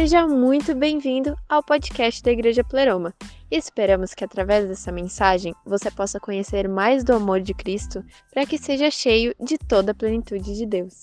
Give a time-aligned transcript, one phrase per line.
[0.00, 3.12] Seja muito bem-vindo ao podcast da Igreja Pleroma.
[3.50, 8.56] Esperamos que através dessa mensagem você possa conhecer mais do amor de Cristo para que
[8.56, 11.02] seja cheio de toda a plenitude de Deus.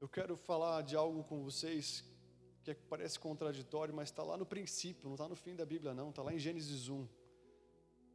[0.00, 2.04] Eu quero falar de algo com vocês
[2.62, 6.10] que parece contraditório, mas está lá no princípio, não está no fim da Bíblia, não,
[6.10, 7.08] está lá em Gênesis 1.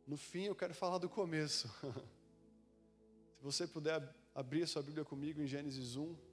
[0.07, 1.67] No fim, eu quero falar do começo.
[3.35, 4.01] Se você puder
[4.33, 6.26] abrir sua Bíblia comigo em Gênesis 1.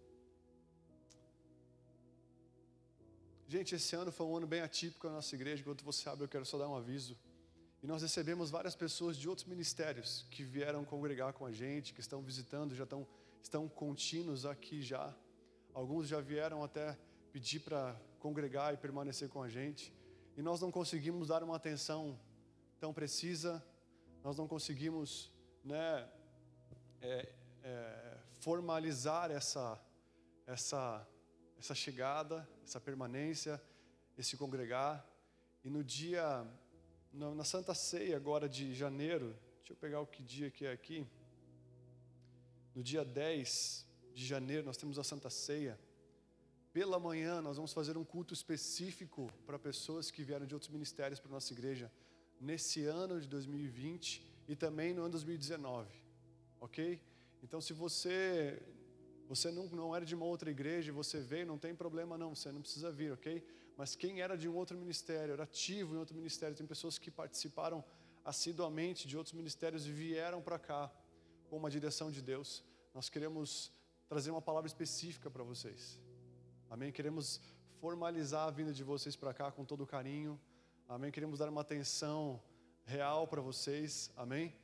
[3.46, 5.60] Gente, esse ano foi um ano bem atípico na nossa igreja.
[5.60, 7.16] Enquanto você abre, eu quero só dar um aviso.
[7.82, 12.00] E nós recebemos várias pessoas de outros ministérios que vieram congregar com a gente, que
[12.00, 13.06] estão visitando, já estão,
[13.42, 15.14] estão contínuos aqui já.
[15.74, 16.98] Alguns já vieram até
[17.32, 19.92] pedir para congregar e permanecer com a gente.
[20.36, 22.18] E nós não conseguimos dar uma atenção
[22.80, 23.62] tão precisa,
[24.22, 25.30] nós não conseguimos
[25.62, 26.08] né,
[27.02, 27.32] é,
[27.62, 29.78] é, formalizar essa,
[30.46, 31.06] essa
[31.64, 33.60] essa chegada, essa permanência,
[34.16, 35.06] esse congregar.
[35.62, 36.46] E no dia,
[37.12, 41.06] na Santa Ceia agora de janeiro, deixa eu pegar o que dia que é aqui.
[42.74, 45.78] No dia 10 de janeiro nós temos a Santa Ceia.
[46.72, 51.20] Pela manhã nós vamos fazer um culto específico para pessoas que vieram de outros ministérios
[51.20, 51.90] para nossa igreja
[52.40, 55.88] nesse ano de 2020 e também no ano 2019.
[56.60, 57.00] Ok?
[57.42, 58.60] Então, se você
[59.28, 62.52] você não, não era de uma outra igreja, você veio, não tem problema não, você
[62.52, 63.44] não precisa vir, ok?
[63.76, 67.10] Mas quem era de um outro ministério, era ativo em outro ministério, tem pessoas que
[67.10, 67.84] participaram
[68.24, 70.90] assiduamente de outros ministérios e vieram para cá
[71.48, 72.64] com uma direção de Deus.
[72.94, 73.72] Nós queremos
[74.08, 76.00] trazer uma palavra específica para vocês.
[76.70, 76.92] Amém?
[76.92, 77.40] Queremos
[77.80, 80.40] formalizar a vinda de vocês para cá com todo carinho.
[80.88, 81.10] Amém?
[81.10, 82.40] Queremos dar uma atenção
[82.84, 84.10] real para vocês.
[84.16, 84.54] Amém?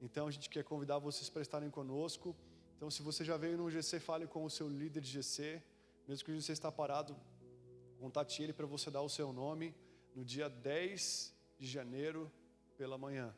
[0.00, 2.36] Então a gente quer convidar vocês para estarem conosco.
[2.78, 5.60] Então, se você já veio no GC, fale com o seu líder de GC.
[6.06, 7.16] Mesmo que o GC está parado,
[7.98, 9.74] contate ele para você dar o seu nome
[10.14, 12.30] no dia 10 de janeiro
[12.76, 13.34] pela manhã.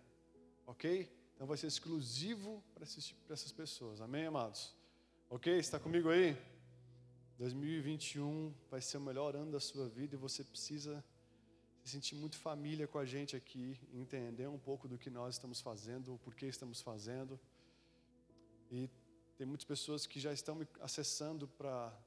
[0.66, 1.10] Ok?
[1.34, 4.03] Então vai ser exclusivo para essas pessoas.
[4.03, 4.76] Amém, amados?
[5.31, 5.59] Ok?
[5.59, 6.36] Está comigo aí?
[7.38, 11.03] 2021 vai ser o melhor ano da sua vida e você precisa
[11.82, 15.62] se sentir muito família com a gente aqui, entender um pouco do que nós estamos
[15.62, 17.41] fazendo, o porquê estamos fazendo.
[18.70, 18.91] E
[19.41, 21.99] tem muitas pessoas que já estão me acessando para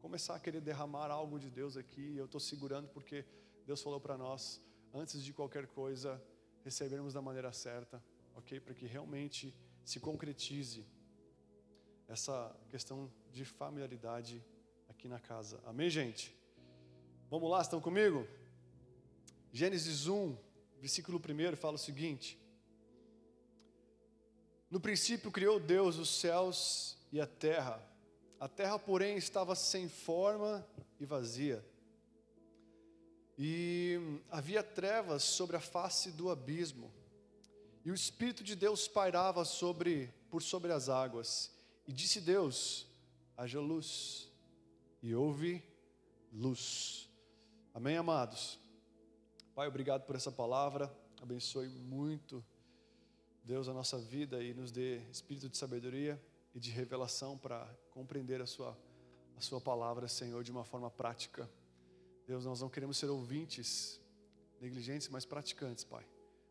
[0.00, 2.16] começar a querer derramar algo de Deus aqui.
[2.16, 3.24] Eu estou segurando porque
[3.66, 4.62] Deus falou para nós,
[4.94, 6.22] antes de qualquer coisa,
[6.62, 8.00] recebermos da maneira certa,
[8.36, 8.60] ok?
[8.60, 9.52] Para que realmente
[9.84, 10.86] se concretize
[12.06, 14.40] essa questão de familiaridade
[14.88, 15.60] aqui na casa.
[15.66, 16.32] Amém, gente?
[17.28, 18.28] Vamos lá, estão comigo?
[19.52, 20.36] Gênesis 1,
[20.78, 22.40] versículo 1 fala o seguinte:
[24.70, 27.82] no princípio criou Deus os céus e a terra.
[28.38, 30.64] A terra, porém, estava sem forma
[31.00, 31.64] e vazia.
[33.36, 36.92] E havia trevas sobre a face do abismo.
[37.84, 41.50] E o espírito de Deus pairava sobre por sobre as águas.
[41.86, 42.86] E disse Deus:
[43.36, 44.30] haja luz.
[45.02, 45.64] E houve
[46.32, 47.10] luz.
[47.74, 48.58] Amém, amados.
[49.54, 50.94] Pai, obrigado por essa palavra.
[51.20, 52.44] Abençoe muito
[53.42, 56.20] Deus, a nossa vida e nos dê espírito de sabedoria
[56.54, 58.76] e de revelação para compreender a sua,
[59.36, 61.50] a sua palavra, Senhor, de uma forma prática.
[62.26, 64.00] Deus, nós não queremos ser ouvintes
[64.60, 66.06] negligentes, mas praticantes, Pai.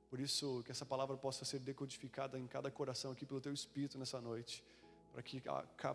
[0.09, 3.97] Por isso, que essa palavra possa ser decodificada em cada coração aqui pelo Teu Espírito
[3.97, 4.63] nessa noite.
[5.13, 5.41] Para que,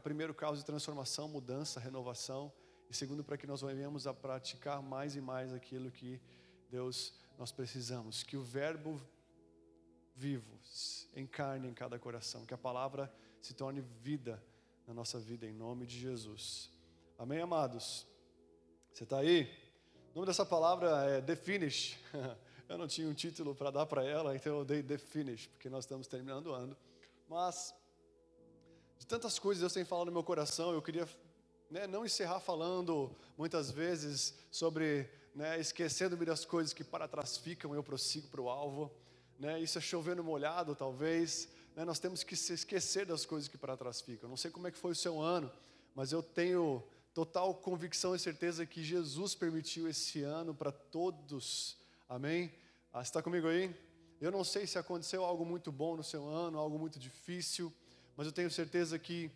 [0.02, 2.52] primeiro, cause transformação, mudança, renovação.
[2.88, 6.20] E segundo, para que nós venhamos a praticar mais e mais aquilo que,
[6.70, 8.22] Deus, nós precisamos.
[8.22, 9.00] Que o Verbo
[10.14, 14.42] vivos, encarne em cada coração, que a palavra se torne vida
[14.86, 16.70] na nossa vida, em nome de Jesus.
[17.18, 18.06] Amém, amados?
[18.92, 19.50] Você está aí?
[20.12, 21.98] O nome dessa palavra é The Finish.
[22.68, 25.68] Eu não tinha um título para dar para ela, então eu dei The Finish, porque
[25.68, 26.74] nós estamos terminando o ano.
[27.28, 27.74] Mas,
[28.98, 31.06] de tantas coisas Deus tem falado no meu coração, eu queria
[31.70, 37.74] né, não encerrar falando muitas vezes sobre né, esquecendo-me das coisas que para trás ficam,
[37.74, 38.90] eu prossigo para o alvo
[39.38, 39.60] né?
[39.60, 41.48] Isso é chovendo molhado, talvez.
[41.74, 41.84] Né?
[41.84, 44.28] Nós temos que se esquecer das coisas que para trás ficam.
[44.28, 45.50] Não sei como é que foi o seu ano,
[45.94, 46.82] mas eu tenho
[47.12, 51.76] total convicção e certeza que Jesus permitiu esse ano para todos.
[52.08, 52.52] Amém?
[52.92, 53.74] Ah, está comigo aí?
[54.20, 57.72] Eu não sei se aconteceu algo muito bom no seu ano, algo muito difícil,
[58.16, 59.30] mas eu tenho certeza que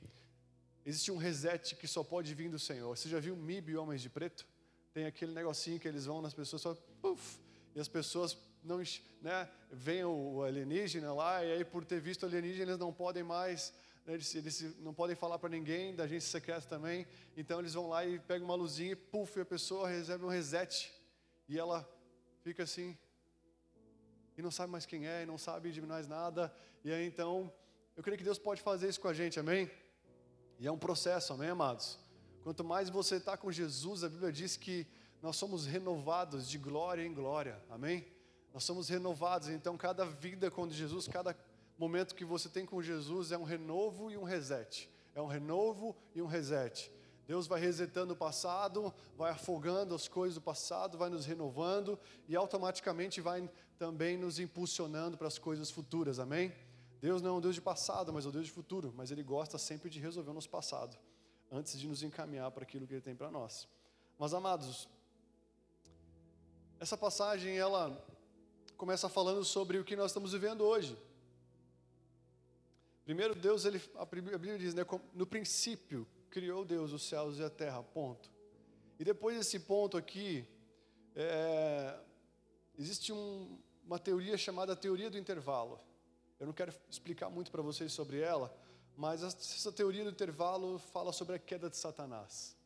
[0.84, 2.96] existe um reset que só pode vir do Senhor.
[2.96, 4.46] Você já viu MIB Homens de Preto?
[4.92, 7.38] Tem aquele negocinho que eles vão nas pessoas só, puff,
[7.74, 8.36] e as pessoas
[8.68, 8.78] não,
[9.20, 13.22] né, vem o alienígena lá, e aí por ter visto o alienígena eles não podem
[13.22, 13.72] mais
[14.08, 17.06] né, eles, eles não podem falar para ninguém, da agência secreta também.
[17.36, 20.90] Então eles vão lá e pegam uma luzinha e puf, a pessoa recebe um reset.
[21.46, 21.86] E ela
[22.42, 22.96] fica assim,
[24.36, 26.50] e não sabe mais quem é, e não sabe de mais nada.
[26.82, 27.52] E aí então,
[27.94, 29.70] eu creio que Deus pode fazer isso com a gente, amém?
[30.58, 31.98] E é um processo, amém, amados?
[32.42, 34.86] Quanto mais você está com Jesus, a Bíblia diz que
[35.20, 38.06] nós somos renovados de glória em glória, amém?
[38.52, 41.36] Nós somos renovados, então cada vida com Jesus, cada
[41.78, 44.90] momento que você tem com Jesus é um renovo e um reset.
[45.14, 46.90] É um renovo e um reset.
[47.26, 52.34] Deus vai resetando o passado, vai afogando as coisas do passado, vai nos renovando e
[52.34, 53.48] automaticamente vai
[53.78, 56.52] também nos impulsionando para as coisas futuras, amém?
[57.00, 59.22] Deus não é um Deus de passado, mas é um Deus de futuro, mas Ele
[59.22, 60.96] gosta sempre de resolver o nosso passado,
[61.52, 63.68] antes de nos encaminhar para aquilo que Ele tem para nós.
[64.18, 64.88] Mas amados,
[66.80, 68.04] essa passagem ela
[68.78, 70.96] começa falando sobre o que nós estamos vivendo hoje.
[73.04, 77.50] Primeiro, Deus, ele, a Bíblia diz, né, no princípio criou Deus os céus e a
[77.50, 78.30] terra, ponto.
[78.96, 80.46] E depois desse ponto aqui,
[81.16, 81.98] é,
[82.78, 85.80] existe um, uma teoria chamada teoria do intervalo.
[86.38, 88.56] Eu não quero explicar muito para vocês sobre ela,
[88.96, 92.56] mas essa teoria do intervalo fala sobre a queda de Satanás.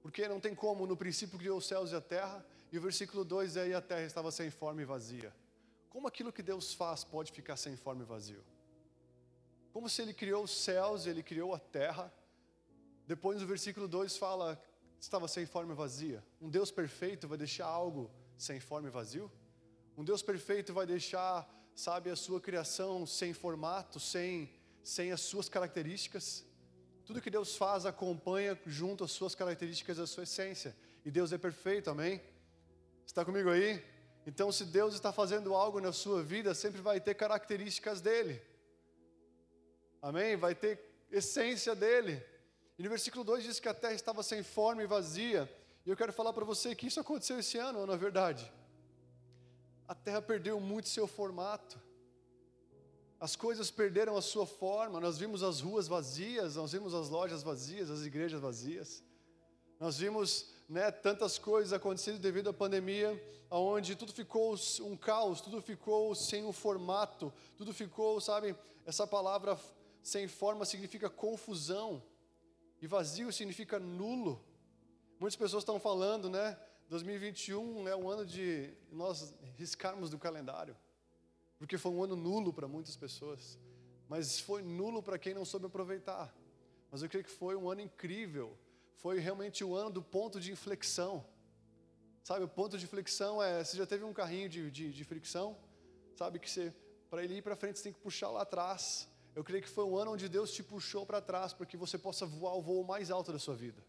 [0.00, 3.24] Porque não tem como, no princípio criou os céus e a terra, e o versículo
[3.24, 5.32] 2 é: e a terra estava sem forma e vazia.
[5.92, 8.42] Como aquilo que Deus faz pode ficar sem forma e vazio?
[9.74, 12.10] Como se ele criou os céus, ele criou a terra.
[13.06, 14.58] Depois no versículo 2 fala,
[14.98, 16.24] estava sem forma e vazia.
[16.40, 19.30] Um Deus perfeito vai deixar algo sem forma e vazio?
[19.94, 24.50] Um Deus perfeito vai deixar, sabe, a sua criação sem formato, sem,
[24.82, 26.42] sem as suas características?
[27.04, 30.74] Tudo que Deus faz acompanha junto às suas características, a sua essência.
[31.04, 32.18] E Deus é perfeito, amém?
[33.04, 33.91] Está comigo aí?
[34.26, 38.40] Então, se Deus está fazendo algo na sua vida, sempre vai ter características dele.
[40.00, 40.36] Amém?
[40.36, 40.80] Vai ter
[41.10, 42.24] essência dele.
[42.78, 45.50] E no versículo 2 diz que a terra estava sem forma e vazia.
[45.84, 48.50] E eu quero falar para você que isso aconteceu esse ano, na verdade.
[49.86, 51.80] A terra perdeu muito seu formato.
[53.18, 55.00] As coisas perderam a sua forma.
[55.00, 59.04] Nós vimos as ruas vazias, nós vimos as lojas vazias, as igrejas vazias.
[59.78, 65.60] Nós vimos né, tantas coisas acontecendo devido à pandemia, onde tudo ficou um caos, tudo
[65.60, 69.58] ficou sem um formato, tudo ficou, sabe, essa palavra
[70.02, 72.02] sem forma significa confusão.
[72.80, 74.42] E vazio significa nulo.
[75.20, 76.58] Muitas pessoas estão falando, né?
[76.88, 80.74] 2021 é um ano de nós riscarmos do calendário.
[81.58, 83.58] Porque foi um ano nulo para muitas pessoas.
[84.08, 86.34] Mas foi nulo para quem não soube aproveitar.
[86.90, 88.56] Mas eu creio que foi um ano incrível.
[89.02, 91.24] Foi realmente o ano do ponto de inflexão.
[92.22, 93.64] Sabe, o ponto de inflexão é.
[93.64, 95.56] Você já teve um carrinho de, de, de fricção?
[96.14, 96.72] Sabe que você,
[97.10, 99.08] para ele ir para frente, você tem que puxar lá atrás.
[99.34, 101.98] Eu creio que foi um ano onde Deus te puxou para trás para que você
[101.98, 103.82] possa voar o voo mais alto da sua vida.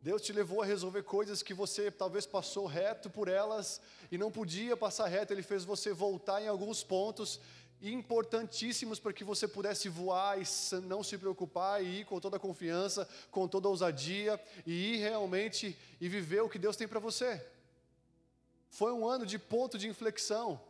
[0.00, 3.80] Deus te levou a resolver coisas que você talvez passou reto por elas
[4.10, 5.34] e não podia passar reto.
[5.34, 7.38] Ele fez você voltar em alguns pontos
[7.82, 10.44] importantíssimos para que você pudesse voar e
[10.82, 14.96] não se preocupar e ir com toda a confiança, com toda a ousadia e ir
[14.98, 17.44] realmente e viver o que Deus tem para você.
[18.70, 20.60] Foi um ano de ponto de inflexão.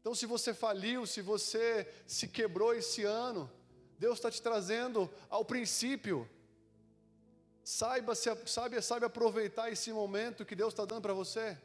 [0.00, 3.50] Então, se você faliu, se você se quebrou esse ano,
[3.98, 6.28] Deus está te trazendo ao princípio.
[7.64, 11.58] Saiba, se, sabe, sabe aproveitar esse momento que Deus está dando para você.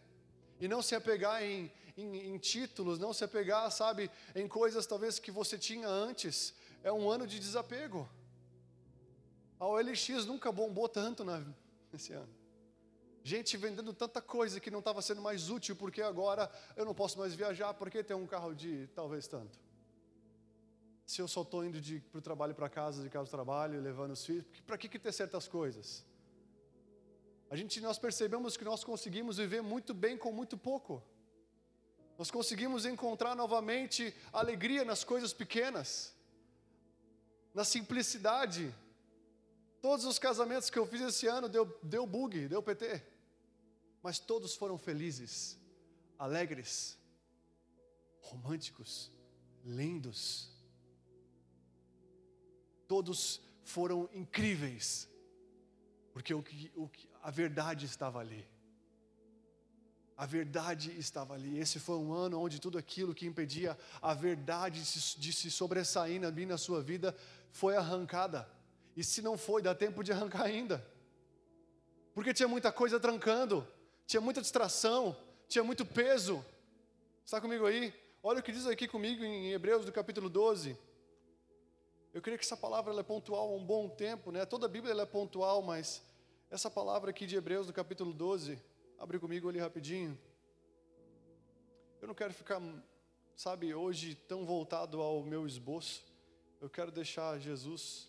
[0.63, 5.19] E não se apegar em, em, em, títulos, não se apegar, sabe, em coisas talvez
[5.19, 6.53] que você tinha antes.
[6.81, 8.09] É um ano de desapego.
[9.59, 11.43] A OLX nunca bombou tanto na,
[11.91, 12.33] nesse ano.
[13.21, 17.19] Gente vendendo tanta coisa que não estava sendo mais útil, porque agora eu não posso
[17.19, 19.59] mais viajar, porque tem um carro de talvez tanto.
[21.05, 21.77] Se eu só estou indo
[22.09, 24.97] para o trabalho para casa, de casa para trabalho, levando os filhos, para que, que
[24.97, 26.05] ter certas coisas?
[27.53, 31.03] A gente, nós percebemos que nós conseguimos viver muito bem com muito pouco.
[32.17, 35.87] Nós conseguimos encontrar novamente alegria nas coisas pequenas,
[37.53, 38.73] na simplicidade.
[39.81, 43.13] Todos os casamentos que eu fiz esse ano deu, deu bug, deu PT
[44.03, 45.57] mas todos foram felizes,
[46.19, 46.99] alegres,
[48.19, 49.09] românticos,
[49.63, 50.51] lindos.
[52.85, 55.09] Todos foram incríveis,
[56.11, 58.47] porque o que, o que, a verdade estava ali.
[60.15, 61.57] A verdade estava ali.
[61.57, 64.81] Esse foi um ano onde tudo aquilo que impedia a verdade
[65.17, 67.15] de se, sobressair na sua vida
[67.51, 68.47] foi arrancada.
[68.95, 70.85] E se não foi, dá tempo de arrancar ainda.
[72.13, 73.67] Porque tinha muita coisa trancando
[74.05, 75.15] tinha muita distração,
[75.47, 76.43] tinha muito peso.
[77.25, 77.93] Está comigo aí?
[78.21, 80.77] Olha o que diz aqui comigo em Hebreus do capítulo 12.
[82.13, 84.45] Eu creio que essa palavra é pontual há um bom tempo, né?
[84.45, 86.03] Toda a Bíblia é pontual, mas
[86.53, 88.61] essa palavra aqui de Hebreus, no capítulo 12,
[88.99, 90.15] abre comigo ali rapidinho.
[91.99, 92.61] Eu não quero ficar,
[93.35, 96.05] sabe, hoje tão voltado ao meu esboço.
[96.61, 98.07] Eu quero deixar Jesus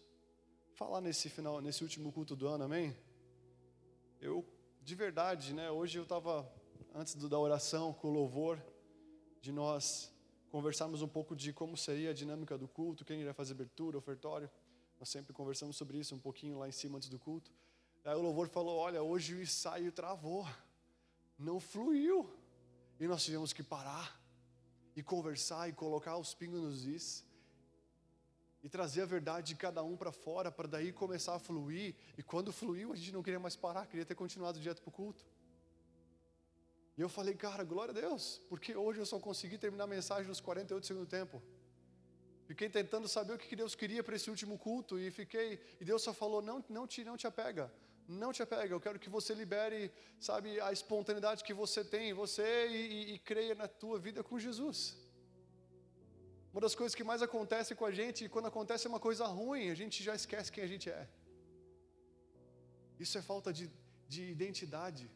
[0.74, 2.94] falar nesse final, nesse último culto do ano, amém?
[4.20, 4.46] Eu,
[4.82, 5.70] de verdade, né?
[5.70, 6.46] Hoje eu estava,
[6.94, 8.62] antes da oração, com o louvor,
[9.40, 10.12] de nós
[10.50, 14.50] conversarmos um pouco de como seria a dinâmica do culto, quem iria fazer abertura, ofertório.
[15.00, 17.50] Nós sempre conversamos sobre isso um pouquinho lá em cima antes do culto.
[18.04, 20.46] Aí o louvor falou: Olha, hoje o ensaio travou,
[21.38, 22.30] não fluiu.
[23.00, 24.20] E nós tivemos que parar
[24.94, 27.24] e conversar e colocar os pingos nos is
[28.62, 31.94] e trazer a verdade de cada um para fora, para daí começar a fluir.
[32.16, 34.92] E quando fluiu, a gente não queria mais parar, queria ter continuado direto para o
[34.92, 35.22] culto.
[36.96, 40.26] E eu falei, cara, glória a Deus, porque hoje eu só consegui terminar a mensagem
[40.26, 41.42] nos 48 segundos do tempo.
[42.46, 46.02] Fiquei tentando saber o que Deus queria para esse último culto e fiquei, e Deus
[46.02, 47.70] só falou: não, não te, não te apega,
[48.06, 48.74] não te apega.
[48.74, 53.14] Eu quero que você libere, sabe, a espontaneidade que você tem em você e, e,
[53.14, 54.96] e creia na tua vida com Jesus.
[56.52, 59.74] Uma das coisas que mais acontece com a gente, quando acontece uma coisa ruim, a
[59.74, 61.08] gente já esquece quem a gente é.
[62.98, 63.68] Isso é falta de,
[64.08, 65.10] de identidade.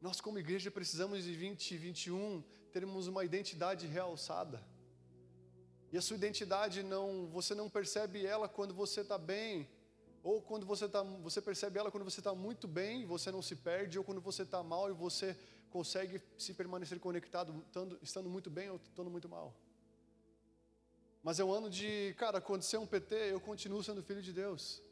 [0.00, 4.62] Nós, como igreja, precisamos de 2021 termos uma identidade realçada.
[5.90, 9.66] E a sua identidade não, você não percebe ela quando você está bem,
[10.26, 13.40] ou quando você está, você percebe ela quando você está muito bem e você não
[13.40, 15.38] se perde, ou quando você está mal e você
[15.70, 19.54] consegue se permanecer conectado, estando, estando muito bem ou estando muito mal.
[21.22, 24.82] Mas é um ano de, cara, aconteceu um PT, eu continuo sendo filho de Deus.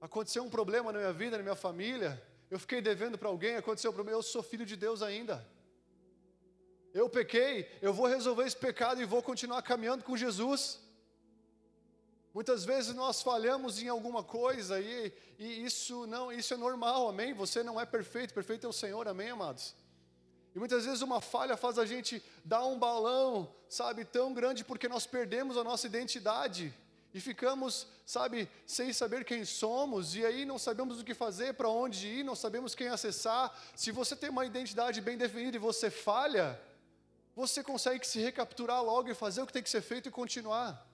[0.00, 3.90] Aconteceu um problema na minha vida, na minha família, eu fiquei devendo para alguém, aconteceu
[3.90, 5.44] um problema, eu sou filho de Deus ainda.
[6.94, 10.85] Eu pequei, eu vou resolver esse pecado e vou continuar caminhando com Jesus.
[12.36, 17.32] Muitas vezes nós falhamos em alguma coisa e, e, isso não, isso é normal, amém?
[17.32, 19.74] Você não é perfeito, perfeito é o Senhor, amém, amados?
[20.54, 24.86] E muitas vezes uma falha faz a gente dar um balão, sabe, tão grande porque
[24.86, 26.74] nós perdemos a nossa identidade
[27.14, 31.70] e ficamos, sabe, sem saber quem somos, e aí não sabemos o que fazer, para
[31.70, 33.50] onde ir, não sabemos quem acessar.
[33.74, 36.60] Se você tem uma identidade bem definida e você falha,
[37.34, 40.86] você consegue se recapturar logo e fazer o que tem que ser feito e continuar.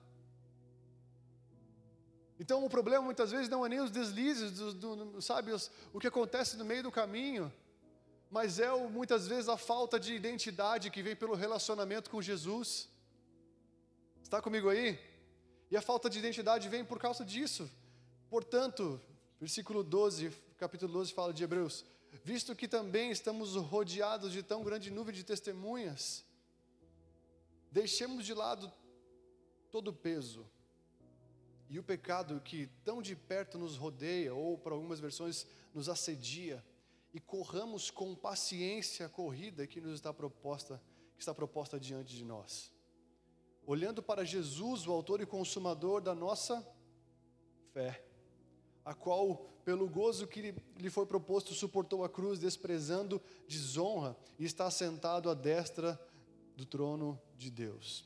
[2.43, 5.97] Então o problema muitas vezes não é nem os deslizes, do, do, sabe, os, o
[5.97, 7.49] que acontece no meio do caminho,
[8.29, 12.89] mas é o, muitas vezes a falta de identidade que vem pelo relacionamento com Jesus.
[14.21, 14.99] Está comigo aí?
[15.71, 17.71] E a falta de identidade vem por causa disso.
[18.29, 18.99] Portanto,
[19.39, 21.85] versículo 12, capítulo 12 fala de Hebreus:
[22.25, 26.25] visto que também estamos rodeados de tão grande nuvem de testemunhas,
[27.71, 28.69] deixemos de lado
[29.71, 30.45] todo o peso
[31.69, 36.63] e o pecado que tão de perto nos rodeia, ou para algumas versões, nos assedia,
[37.13, 40.81] e corramos com paciência a corrida que nos está proposta,
[41.15, 42.73] que está proposta diante de nós
[43.65, 46.65] olhando para Jesus, o autor e consumador da nossa
[47.73, 48.03] fé,
[48.83, 54.69] a qual, pelo gozo que lhe foi proposto, suportou a cruz, desprezando desonra, e está
[54.69, 55.99] sentado à destra
[56.55, 58.05] do trono de Deus.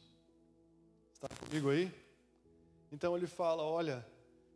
[1.13, 1.91] Está comigo aí?
[2.91, 4.05] Então ele fala: Olha,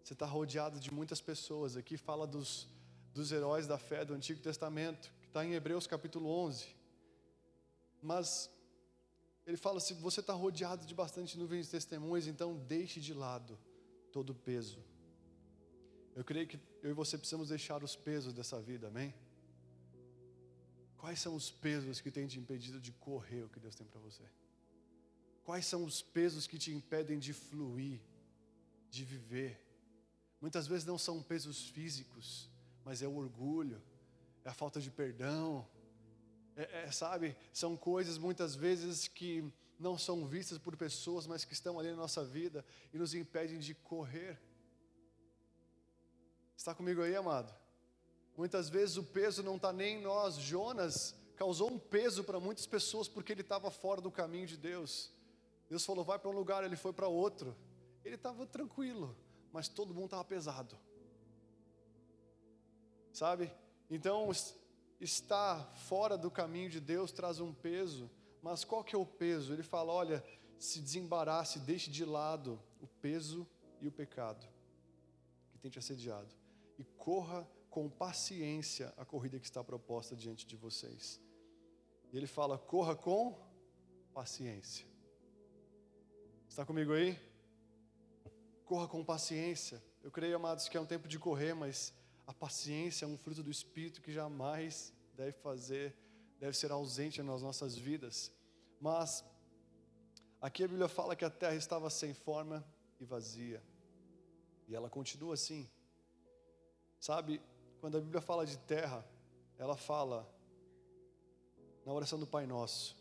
[0.03, 1.75] você está rodeado de muitas pessoas.
[1.75, 2.67] Aqui fala dos,
[3.13, 6.67] dos heróis da fé do Antigo Testamento, que está em Hebreus capítulo 11.
[8.01, 8.49] Mas
[9.45, 13.57] ele fala: se você está rodeado de bastante nuvens de testemunhas, então deixe de lado
[14.11, 14.79] todo o peso.
[16.15, 19.13] Eu creio que eu e você precisamos deixar os pesos dessa vida, amém?
[20.97, 23.99] Quais são os pesos que têm te impedido de correr o que Deus tem para
[23.99, 24.23] você?
[25.43, 27.99] Quais são os pesos que te impedem de fluir,
[28.91, 29.59] de viver?
[30.39, 32.49] Muitas vezes não são pesos físicos,
[32.85, 33.81] mas é o orgulho,
[34.43, 35.67] é a falta de perdão,
[36.55, 41.53] é, é, sabe, são coisas muitas vezes que não são vistas por pessoas, mas que
[41.53, 44.39] estão ali na nossa vida e nos impedem de correr.
[46.55, 47.51] Está comigo aí, amado?
[48.37, 50.35] Muitas vezes o peso não está nem em nós.
[50.35, 55.11] Jonas causou um peso para muitas pessoas porque ele estava fora do caminho de Deus.
[55.69, 57.55] Deus falou: vai para um lugar, ele foi para outro.
[58.03, 59.15] Ele estava tranquilo,
[59.51, 60.77] mas todo mundo estava pesado.
[63.13, 63.51] Sabe?
[63.89, 64.29] Então,
[64.99, 68.09] estar fora do caminho de Deus traz um peso,
[68.41, 69.53] mas qual que é o peso?
[69.53, 70.23] Ele fala: olha,
[70.57, 73.47] se desembarace, deixe de lado o peso
[73.79, 74.47] e o pecado
[75.51, 76.33] que tem te assediado,
[76.77, 81.19] e corra com paciência a corrida que está proposta diante de vocês.
[82.11, 83.35] E ele fala: corra com
[84.13, 84.85] paciência.
[86.49, 87.17] Está comigo aí?
[88.71, 89.83] Corra com paciência.
[90.01, 91.93] Eu creio, amados, que é um tempo de correr, mas
[92.25, 95.93] a paciência é um fruto do Espírito que jamais deve fazer,
[96.39, 98.31] deve ser ausente nas nossas vidas.
[98.79, 99.25] Mas
[100.39, 102.65] aqui a Bíblia fala que a terra estava sem forma
[102.97, 103.61] e vazia.
[104.69, 105.69] E ela continua assim.
[106.97, 107.41] Sabe,
[107.81, 109.05] quando a Bíblia fala de terra,
[109.59, 110.25] ela fala
[111.85, 112.95] na oração do Pai Nosso: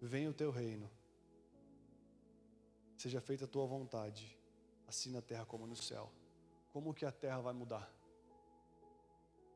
[0.00, 0.88] Venha o teu reino,
[2.96, 4.35] seja feita a tua vontade,
[4.86, 6.12] assim na terra como no céu.
[6.72, 7.90] Como que a terra vai mudar?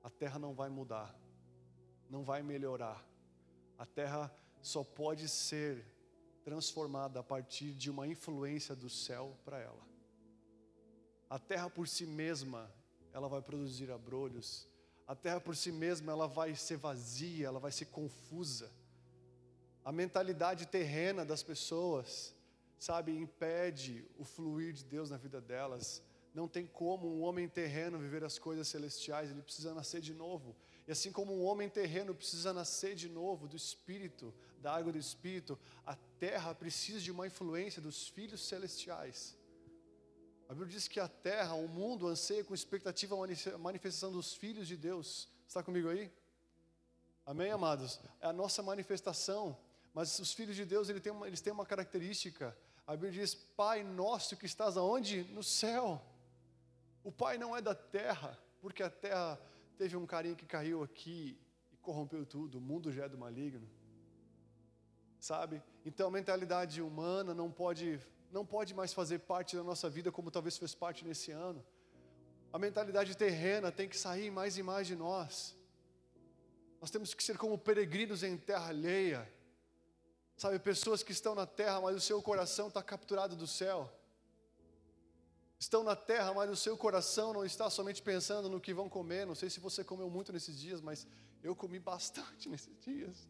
[0.02, 1.14] A terra não vai mudar,
[2.08, 3.04] não vai melhorar.
[3.78, 5.84] A terra só pode ser
[6.42, 9.90] transformada a partir de uma influência do céu para ela.
[11.28, 12.70] A terra por si mesma,
[13.12, 14.66] ela vai produzir abrolhos.
[15.06, 18.70] A terra por si mesma, ela vai ser vazia, ela vai ser confusa.
[19.84, 22.34] A mentalidade terrena das pessoas,
[22.80, 26.02] sabe, impede o fluir de Deus na vida delas.
[26.34, 30.56] Não tem como um homem terreno viver as coisas celestiais, ele precisa nascer de novo.
[30.88, 34.98] E assim como um homem terreno precisa nascer de novo do Espírito, da água do
[34.98, 39.36] Espírito, a terra precisa de uma influência dos filhos celestiais.
[40.48, 44.66] A Bíblia diz que a terra, o mundo anseia com expectativa a manifestação dos filhos
[44.66, 45.28] de Deus.
[45.46, 46.10] Está comigo aí?
[47.26, 48.00] Amém, amados?
[48.20, 49.56] É a nossa manifestação.
[49.92, 52.56] Mas os filhos de Deus eles têm uma, eles têm uma característica.
[52.90, 55.22] A Bíblia diz: Pai nosso que estás aonde?
[55.32, 56.02] No céu.
[57.04, 59.40] O Pai não é da terra, porque a terra
[59.78, 61.38] teve um carinha que caiu aqui
[61.72, 62.58] e corrompeu tudo.
[62.58, 63.70] O mundo já é do maligno.
[65.20, 65.62] Sabe?
[65.86, 68.00] Então a mentalidade humana não pode
[68.32, 71.64] não pode mais fazer parte da nossa vida como talvez fez parte nesse ano.
[72.52, 75.56] A mentalidade terrena tem que sair mais e mais de nós.
[76.80, 79.32] Nós temos que ser como peregrinos em terra alheia.
[80.40, 83.92] Sabe, pessoas que estão na terra, mas o seu coração está capturado do céu.
[85.58, 89.26] Estão na terra, mas o seu coração não está somente pensando no que vão comer.
[89.26, 91.06] Não sei se você comeu muito nesses dias, mas
[91.42, 93.28] eu comi bastante nesses dias.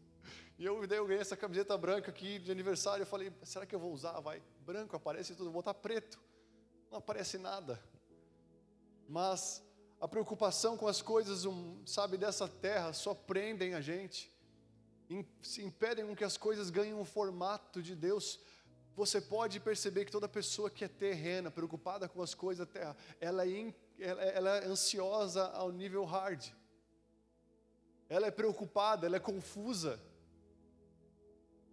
[0.57, 3.01] E eu, eu ganhei essa camiseta branca aqui de aniversário.
[3.03, 4.17] Eu falei, será que eu vou usar?
[4.21, 6.17] Vai, branco aparece tudo, vou botar preto.
[6.89, 7.77] Não aparece nada.
[9.09, 9.61] Mas
[9.99, 11.43] a preocupação com as coisas,
[11.85, 14.30] sabe, dessa terra só prendem a gente.
[15.41, 18.39] Se impedem com que as coisas ganhem um formato de Deus.
[18.95, 22.97] Você pode perceber que toda pessoa que é terrena, preocupada com as coisas da terra,
[23.19, 26.43] ela é, ela é ansiosa ao nível hard.
[28.09, 29.99] Ela é preocupada, ela é confusa.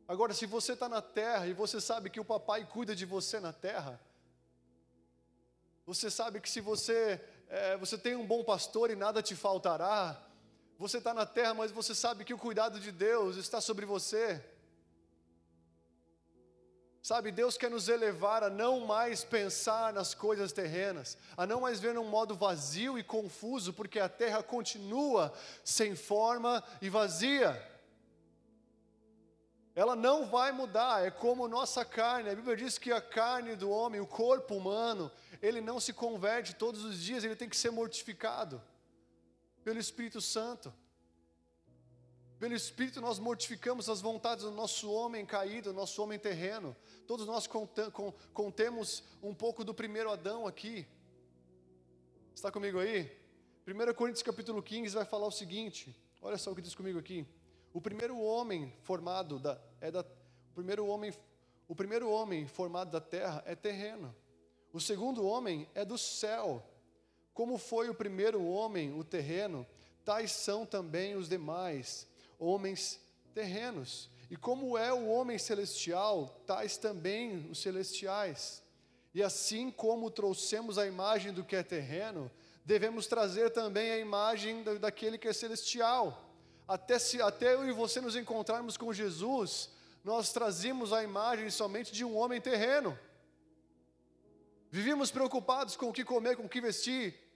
[0.07, 3.41] Agora, se você está na terra e você sabe que o papai cuida de você
[3.41, 4.01] na terra,
[5.85, 10.28] você sabe que se você, é, você tem um bom pastor e nada te faltará,
[10.79, 14.43] você está na terra, mas você sabe que o cuidado de Deus está sobre você.
[17.03, 21.81] Sabe, Deus quer nos elevar a não mais pensar nas coisas terrenas, a não mais
[21.81, 25.33] ver num modo vazio e confuso, porque a terra continua
[25.65, 27.61] sem forma e vazia
[29.79, 32.29] ela não vai mudar, é como nossa carne.
[32.29, 35.09] A Bíblia diz que a carne do homem, o corpo humano,
[35.41, 38.61] ele não se converte todos os dias, ele tem que ser mortificado
[39.69, 40.73] pelo Espírito Santo.
[42.39, 46.75] Pelo Espírito nós mortificamos as vontades do nosso homem caído, nosso homem terreno.
[47.07, 47.47] Todos nós
[48.33, 50.89] contemos um pouco do primeiro Adão aqui.
[52.35, 53.15] Está comigo aí?
[53.67, 57.27] 1 Coríntios capítulo 15 vai falar o seguinte: olha só o que diz comigo aqui.
[57.71, 61.13] O primeiro homem formado da, é da, o primeiro homem,
[61.69, 64.17] o primeiro homem formado da terra é terreno.
[64.73, 66.67] O segundo homem é do céu.
[67.39, 69.65] Como foi o primeiro homem, o terreno,
[70.05, 72.05] tais são também os demais
[72.37, 73.01] homens
[73.33, 74.11] terrenos.
[74.29, 78.61] E como é o homem celestial, tais também os celestiais.
[79.15, 82.29] E assim como trouxemos a imagem do que é terreno,
[82.65, 86.29] devemos trazer também a imagem daquele que é celestial
[86.67, 89.71] até, se, até eu e você nos encontrarmos com Jesus,
[90.03, 92.99] nós trazíamos a imagem somente de um homem terreno.
[94.73, 97.28] Vivíamos preocupados com o que comer, com o que vestir,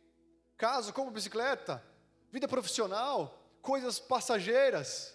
[0.62, 1.82] casa, como bicicleta,
[2.30, 5.12] vida profissional, coisas passageiras.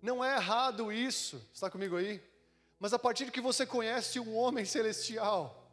[0.00, 2.22] Não é errado isso, está comigo aí?
[2.78, 5.68] Mas a partir de que você conhece um homem celestial,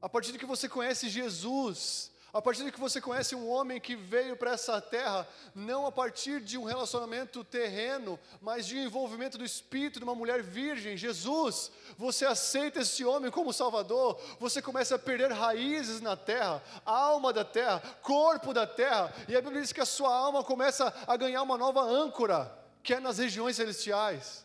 [0.00, 3.80] a partir de que você conhece Jesus, a partir de que você conhece um homem
[3.80, 8.84] que veio para essa terra, não a partir de um relacionamento terreno, mas de um
[8.84, 14.60] envolvimento do Espírito de uma mulher virgem, Jesus, você aceita esse homem como Salvador, você
[14.60, 19.62] começa a perder raízes na terra, alma da terra, corpo da terra, e a Bíblia
[19.62, 23.56] diz que a sua alma começa a ganhar uma nova âncora, que é nas regiões
[23.56, 24.44] celestiais.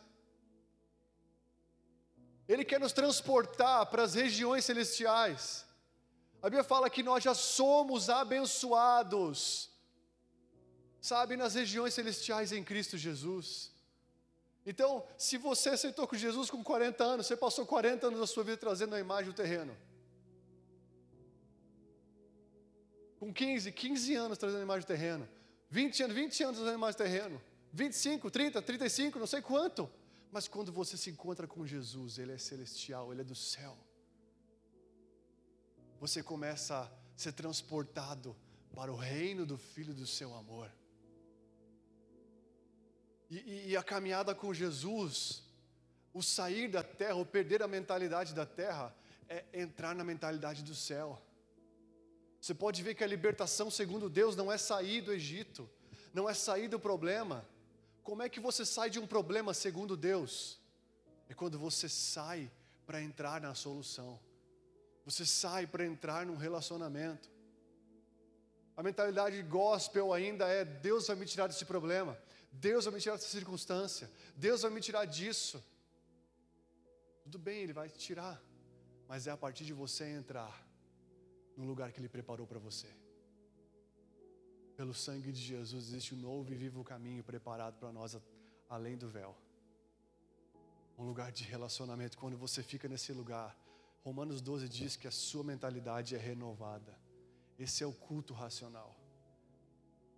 [2.47, 5.65] Ele quer nos transportar para as regiões celestiais.
[6.41, 9.69] A Bíblia fala que nós já somos abençoados,
[10.99, 13.71] sabe, nas regiões celestiais em Cristo Jesus.
[14.65, 18.43] Então, se você aceitou com Jesus com 40 anos, você passou 40 anos da sua
[18.43, 19.75] vida trazendo a imagem do terreno.
[23.19, 25.29] Com 15, 15 anos trazendo a imagem do terreno.
[25.69, 27.41] 20 anos, 20 anos trazendo a imagem do terreno.
[27.71, 29.89] 25, 30, 35, não sei quanto.
[30.31, 33.77] Mas quando você se encontra com Jesus, Ele é celestial, Ele é do céu.
[36.01, 38.35] Você começa a ser transportado
[38.75, 40.67] para o reino do Filho do seu amor.
[43.29, 45.43] E, e, e, a caminhada com Jesus,
[46.11, 48.95] o sair da terra, o perder a mentalidade da terra,
[49.29, 51.21] é entrar na mentalidade do céu.
[52.41, 55.69] Você pode ver que a libertação segundo Deus não é sair do Egito,
[56.15, 57.47] não é sair do problema.
[58.01, 60.59] Como é que você sai de um problema segundo Deus?
[61.29, 62.51] É quando você sai
[62.87, 64.19] para entrar na solução.
[65.05, 67.29] Você sai para entrar num relacionamento.
[68.75, 72.17] A mentalidade gospel ainda é: Deus vai me tirar desse problema.
[72.51, 75.63] Deus vai me tirar dessa circunstância, Deus vai me tirar disso.
[77.23, 78.41] Tudo bem, Ele vai te tirar,
[79.07, 80.67] mas é a partir de você entrar
[81.55, 82.87] no lugar que Ele preparou para você.
[84.75, 88.17] Pelo sangue de Jesus existe um novo e vivo caminho preparado para nós
[88.67, 89.37] além do véu.
[90.97, 92.17] Um lugar de relacionamento.
[92.17, 93.55] Quando você fica nesse lugar,
[94.03, 96.97] Romanos 12 diz que a sua mentalidade é renovada.
[97.57, 98.95] Esse é o culto racional.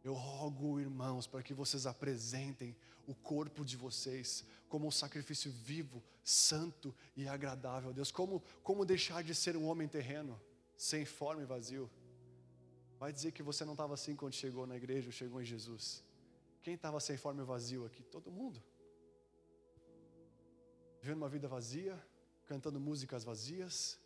[0.04, 6.02] Eu rogo, irmãos, para que vocês apresentem o corpo de vocês como um sacrifício vivo,
[6.24, 8.12] santo e agradável a Deus.
[8.12, 10.40] Como, como deixar de ser um homem terreno,
[10.78, 11.90] sem forma e vazio?
[12.98, 16.04] Vai dizer que você não estava assim quando chegou na igreja ou chegou em Jesus.
[16.62, 18.02] Quem estava sem forma e vazio aqui?
[18.04, 18.64] Todo mundo.
[21.02, 22.02] Vivendo uma vida vazia,
[22.46, 24.00] cantando músicas vazias,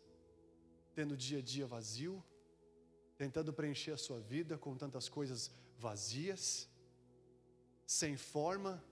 [0.94, 2.22] tendo dia a dia vazio,
[3.16, 6.68] tentando preencher a sua vida com tantas coisas vazias,
[7.86, 8.82] sem forma,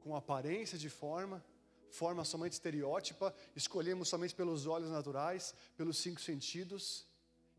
[0.00, 1.44] com aparência de forma,
[1.90, 7.06] forma somente estereótipa, escolhemos somente pelos olhos naturais, pelos cinco sentidos,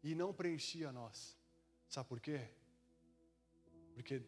[0.03, 1.37] e não preenchia nós.
[1.87, 2.49] Sabe por quê?
[3.93, 4.21] Porque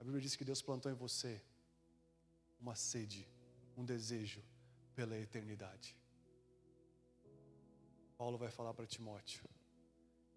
[0.00, 1.42] a Bíblia diz que Deus plantou em você
[2.60, 3.28] uma sede,
[3.76, 4.42] um desejo
[4.94, 5.96] pela eternidade.
[8.16, 9.44] Paulo vai falar para Timóteo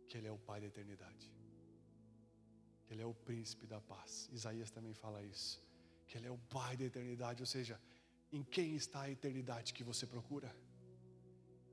[0.07, 1.35] que ele é o Pai da eternidade
[2.85, 4.29] que Ele é o príncipe da paz.
[4.31, 5.61] Isaías também fala isso.
[6.07, 7.81] Que Ele é o Pai da eternidade, ou seja,
[8.31, 10.55] em quem está a eternidade que você procura?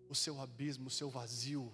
[0.08, 1.72] O seu abismo, o seu vazio,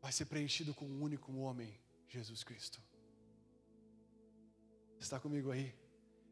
[0.00, 2.82] vai ser preenchido com um único homem, Jesus Cristo.
[4.98, 5.74] Está comigo aí?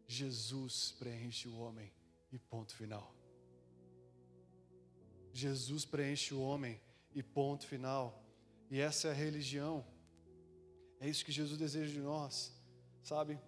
[0.07, 1.93] Jesus preenche o homem
[2.33, 3.15] e ponto final.
[5.35, 6.81] Jesus preenche o homem
[7.15, 8.25] e ponto final.
[8.71, 9.85] E essa é a religião
[11.05, 12.51] é isso que Jesus deseja de nós,
[13.03, 13.39] sabe?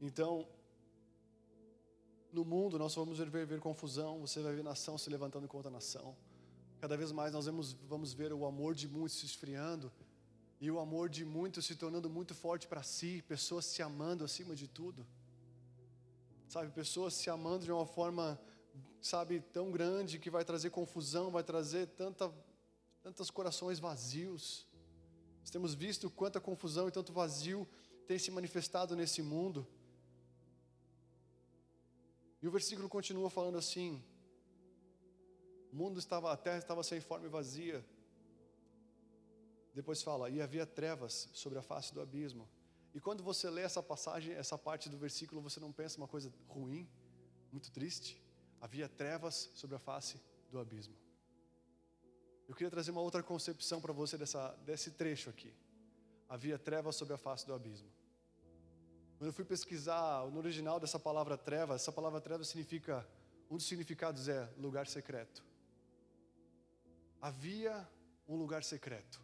[0.00, 0.44] Então,
[2.32, 5.72] no mundo nós vamos ver, ver confusão, você vai ver nação se levantando contra a
[5.72, 6.16] nação.
[6.80, 9.92] Cada vez mais nós vamos, vamos ver o amor de muitos se esfriando
[10.60, 14.56] e o amor de muitos se tornando muito forte para si, pessoas se amando acima
[14.56, 15.06] de tudo.
[16.48, 18.36] Sabe, pessoas se amando de uma forma,
[19.06, 22.32] sabe, tão grande que vai trazer confusão, vai trazer tanta,
[23.02, 24.66] tantos corações vazios.
[25.40, 27.68] Nós temos visto quanta confusão e tanto vazio
[28.06, 29.66] tem se manifestado nesse mundo.
[32.42, 34.02] E o versículo continua falando assim:
[35.72, 37.84] o mundo estava, a terra estava sem forma e vazia.
[39.74, 42.48] Depois fala, e havia trevas sobre a face do abismo.
[42.94, 46.32] E quando você lê essa passagem, essa parte do versículo, você não pensa uma coisa
[46.48, 46.88] ruim,
[47.52, 48.25] muito triste?
[48.66, 50.96] Havia trevas sobre a face do abismo.
[52.48, 55.54] Eu queria trazer uma outra concepção para você dessa, desse trecho aqui.
[56.28, 57.88] Havia trevas sobre a face do abismo.
[59.16, 63.06] Quando eu fui pesquisar no original dessa palavra treva, essa palavra treva significa,
[63.48, 65.44] um dos significados é lugar secreto.
[67.22, 67.88] Havia
[68.26, 69.20] um lugar secreto.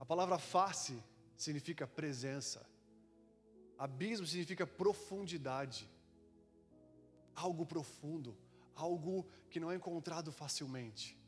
[0.00, 1.00] A palavra face
[1.36, 2.66] significa presença.
[3.78, 5.88] Abismo significa profundidade.
[7.34, 8.36] Algo profundo,
[8.74, 11.18] algo que não é encontrado facilmente.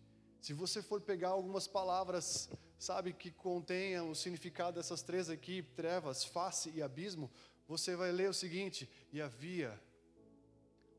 [0.41, 6.25] Se você for pegar algumas palavras, sabe, que contenham o significado dessas três aqui, trevas,
[6.25, 7.31] face e abismo,
[7.67, 9.81] você vai ler o seguinte: e havia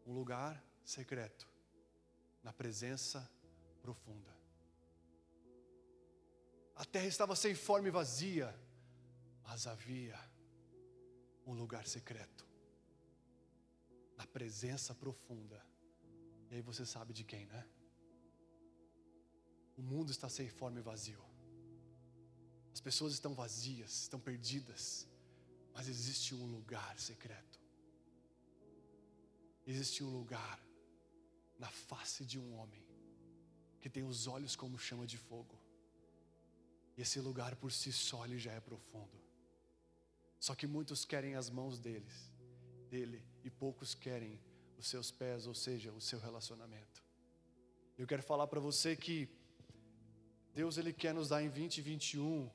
[0.05, 1.47] um lugar secreto,
[2.43, 3.29] na presença
[3.81, 4.35] profunda.
[6.75, 8.53] A terra estava sem forma e vazia,
[9.43, 10.19] mas havia
[11.45, 12.45] um lugar secreto,
[14.17, 15.63] na presença profunda.
[16.49, 17.67] E aí você sabe de quem, né?
[19.77, 21.23] O mundo está sem forma e vazio.
[22.73, 25.07] As pessoas estão vazias, estão perdidas,
[25.73, 27.59] mas existe um lugar secreto.
[29.65, 30.59] Existe um lugar
[31.57, 32.85] na face de um homem
[33.81, 35.59] que tem os olhos como chama de fogo.
[36.97, 39.21] E esse lugar por si só ele já é profundo.
[40.39, 42.31] Só que muitos querem as mãos deles,
[42.95, 44.39] dele, e poucos querem
[44.79, 47.03] os seus pés, ou seja, o seu relacionamento.
[47.97, 49.17] Eu quero falar para você que
[50.53, 52.49] Deus ele quer nos dar em 2021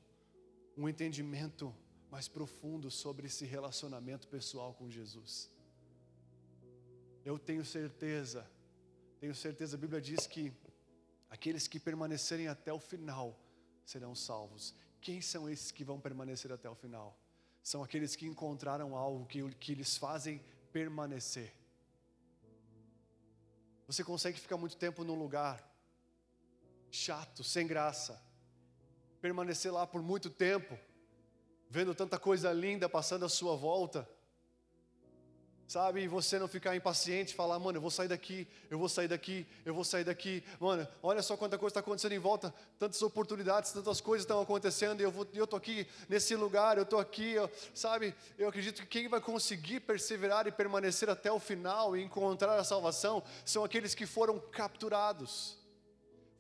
[0.77, 1.75] um entendimento
[2.11, 5.51] mais profundo sobre esse relacionamento pessoal com Jesus.
[7.23, 8.51] Eu tenho certeza,
[9.21, 10.53] tenho certeza, a Bíblia diz que
[11.29, 13.39] aqueles que permanecerem até o final
[13.85, 14.75] serão salvos.
[15.03, 17.11] Quem são esses que vão permanecer até o final?
[17.63, 20.43] São aqueles que encontraram algo que, que lhes fazem
[20.73, 21.55] permanecer.
[23.87, 25.69] Você consegue ficar muito tempo num lugar
[26.91, 28.23] chato, sem graça,
[29.21, 30.79] permanecer lá por muito tempo,
[31.69, 34.09] vendo tanta coisa linda passando à sua volta,
[35.71, 36.01] sabe?
[36.03, 39.47] E você não ficar impaciente, falar, mano, eu vou sair daqui, eu vou sair daqui,
[39.65, 43.71] eu vou sair daqui, mano, olha só quanta coisa está acontecendo em volta, tantas oportunidades,
[43.71, 47.35] tantas coisas estão acontecendo, e eu, vou, eu tô aqui nesse lugar, eu tô aqui,
[47.35, 48.13] eu, sabe?
[48.37, 52.65] Eu acredito que quem vai conseguir perseverar e permanecer até o final e encontrar a
[52.65, 55.57] salvação são aqueles que foram capturados,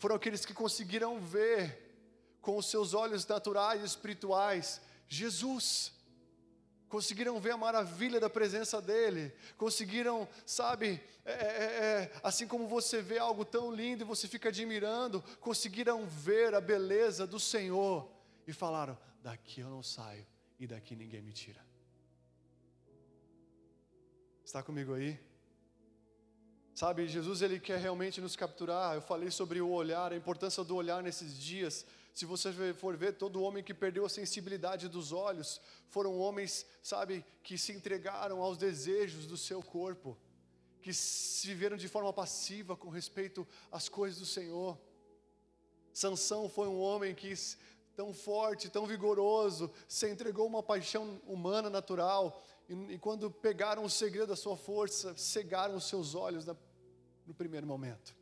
[0.00, 1.78] foram aqueles que conseguiram ver
[2.42, 5.99] com os seus olhos naturais e espirituais Jesus
[6.90, 13.00] conseguiram ver a maravilha da presença dEle, conseguiram, sabe, é, é, é, assim como você
[13.00, 18.11] vê algo tão lindo e você fica admirando, conseguiram ver a beleza do Senhor
[18.44, 20.26] e falaram: daqui eu não saio
[20.59, 21.64] e daqui ninguém me tira.
[24.44, 25.18] Está comigo aí?
[26.74, 28.96] Sabe, Jesus ele quer realmente nos capturar.
[28.96, 31.87] Eu falei sobre o olhar, a importância do olhar nesses dias.
[32.12, 37.24] Se você for ver, todo homem que perdeu a sensibilidade dos olhos foram homens, sabe,
[37.42, 40.18] que se entregaram aos desejos do seu corpo,
[40.82, 40.90] que
[41.44, 44.78] viveram de forma passiva com respeito às coisas do Senhor.
[45.92, 47.32] Sansão foi um homem que
[47.94, 53.90] tão forte, tão vigoroso, se entregou uma paixão humana natural, e, e quando pegaram o
[53.90, 56.56] segredo da sua força, cegaram os seus olhos na,
[57.26, 58.19] no primeiro momento.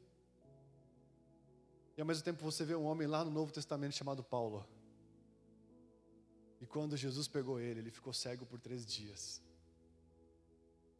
[1.98, 4.64] E ao mesmo tempo você vê um homem lá no Novo Testamento chamado Paulo.
[6.60, 9.42] E quando Jesus pegou ele, ele ficou cego por três dias.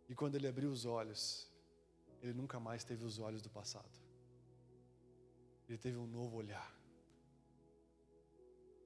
[0.09, 1.49] E quando ele abriu os olhos,
[2.21, 3.89] ele nunca mais teve os olhos do passado.
[5.69, 6.69] Ele teve um novo olhar.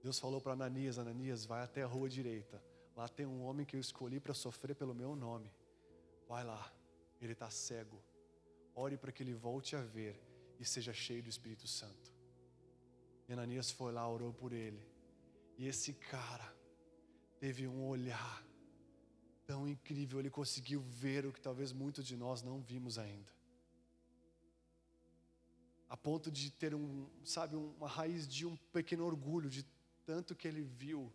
[0.03, 2.63] Deus falou para Ananias: Ananias, vai até a rua direita.
[2.95, 5.51] Lá tem um homem que eu escolhi para sofrer pelo meu nome.
[6.29, 6.71] Vai lá,
[7.23, 8.05] ele está cego.
[8.75, 12.13] Ore para que ele volte a ver e seja cheio do Espírito Santo.
[13.29, 14.83] E Ananias foi lá, orou por ele.
[15.59, 16.55] E esse cara
[17.39, 18.45] teve um olhar
[19.47, 23.31] tão incrível, ele conseguiu ver o que talvez muitos de nós não vimos ainda.
[25.89, 29.67] A ponto de ter um, sabe, uma raiz de um pequeno orgulho de
[30.07, 31.13] tanto que ele viu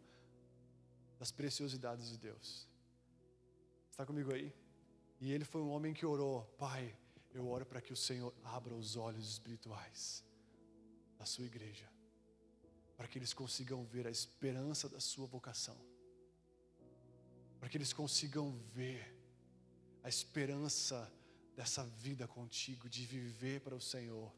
[1.18, 2.68] das preciosidades de Deus.
[3.90, 4.54] Está comigo aí?
[5.20, 6.96] E ele foi um homem que orou, Pai,
[7.34, 10.24] eu oro para que o Senhor abra os olhos espirituais
[11.18, 11.90] da sua igreja,
[12.96, 15.78] para que eles consigam ver a esperança da sua vocação,
[17.60, 19.16] para que eles consigam ver
[20.04, 21.12] a esperança
[21.56, 24.34] dessa vida contigo, de viver para o Senhor,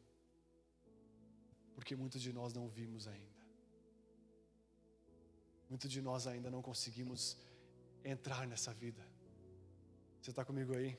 [1.76, 3.46] porque muitos de nós não vimos ainda,
[5.70, 7.38] muitos de nós ainda não conseguimos
[8.04, 9.06] entrar nessa vida.
[10.22, 10.98] Você está comigo aí?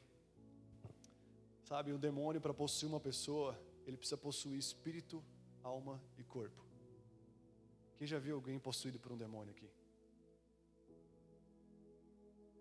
[1.70, 3.56] Sabe, o demônio para possuir uma pessoa,
[3.87, 5.24] ele precisa possuir espírito,
[5.62, 6.64] alma e corpo.
[7.96, 9.70] Quem já viu alguém possuído por um demônio aqui?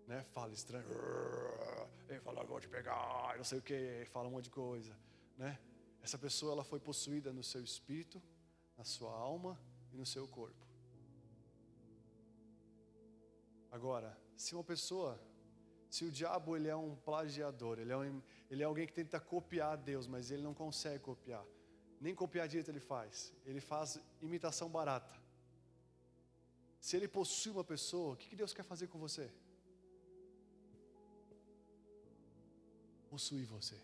[0.06, 0.22] Né?
[0.32, 0.86] Fala estranho,
[2.08, 4.96] ele fala, vou te pegar, não sei o que, fala um monte de coisa,
[5.36, 5.58] né?
[6.00, 8.22] Essa pessoa ela foi possuída no seu espírito,
[8.78, 9.60] na sua alma
[9.92, 10.64] e no seu corpo.
[13.72, 15.20] Agora, se uma pessoa
[15.90, 19.18] se o diabo ele é um plagiador, ele é, um, ele é alguém que tenta
[19.18, 21.44] copiar Deus, mas ele não consegue copiar.
[22.00, 23.34] Nem copiar direito ele faz.
[23.44, 25.20] Ele faz imitação barata.
[26.80, 29.28] Se ele possui uma pessoa, o que Deus quer fazer com você?
[33.10, 33.76] Possuir você.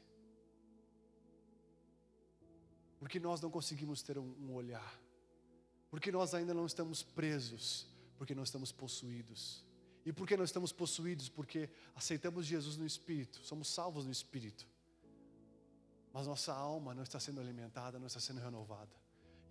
[3.01, 5.01] Porque nós não conseguimos ter um, olhar.
[5.91, 7.89] Porque nós ainda não estamos presos.
[8.17, 9.66] Porque nós estamos possuídos.
[10.07, 11.29] E por que nós estamos possuídos?
[11.29, 14.65] Porque aceitamos Jesus no Espírito, somos salvos no Espírito.
[16.13, 18.95] mas nossa alma não está sendo alimentada, não está sendo renovada.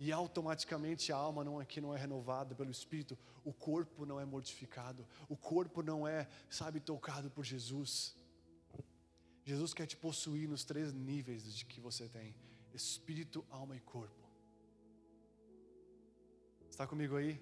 [0.00, 4.24] E automaticamente a alma não aqui não é renovada pelo Espírito, o corpo não é
[4.24, 8.16] mortificado, o corpo não é, sabe, tocado por Jesus.
[9.44, 12.34] Jesus quer te possuir nos três níveis de que você tem:
[12.72, 14.26] espírito, alma e corpo.
[16.70, 17.40] Está comigo aí?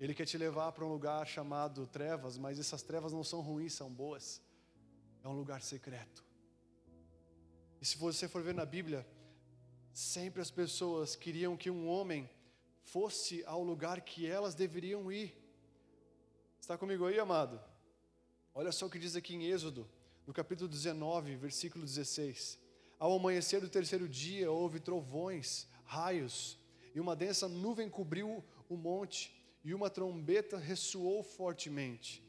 [0.00, 3.72] Ele quer te levar para um lugar chamado trevas, mas essas trevas não são ruins,
[3.72, 4.42] são boas.
[5.22, 6.24] É um lugar secreto.
[7.80, 9.06] E se você for ver na Bíblia,
[9.92, 12.28] sempre as pessoas queriam que um homem
[12.82, 15.36] fosse ao lugar que elas deveriam ir.
[16.60, 17.60] Está comigo aí, amado?
[18.54, 19.88] Olha só o que diz aqui em Êxodo,
[20.26, 22.58] no capítulo 19, versículo 16.
[22.98, 26.58] Ao amanhecer do terceiro dia, houve trovões, raios,
[26.94, 29.33] e uma densa nuvem cobriu o monte,
[29.64, 32.22] e uma trombeta ressoou fortemente.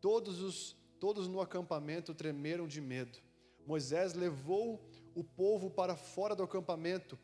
[0.00, 3.18] Todos, os, todos no acampamento tremeram de medo.
[3.64, 7.18] Moisés levou o povo para fora do acampamento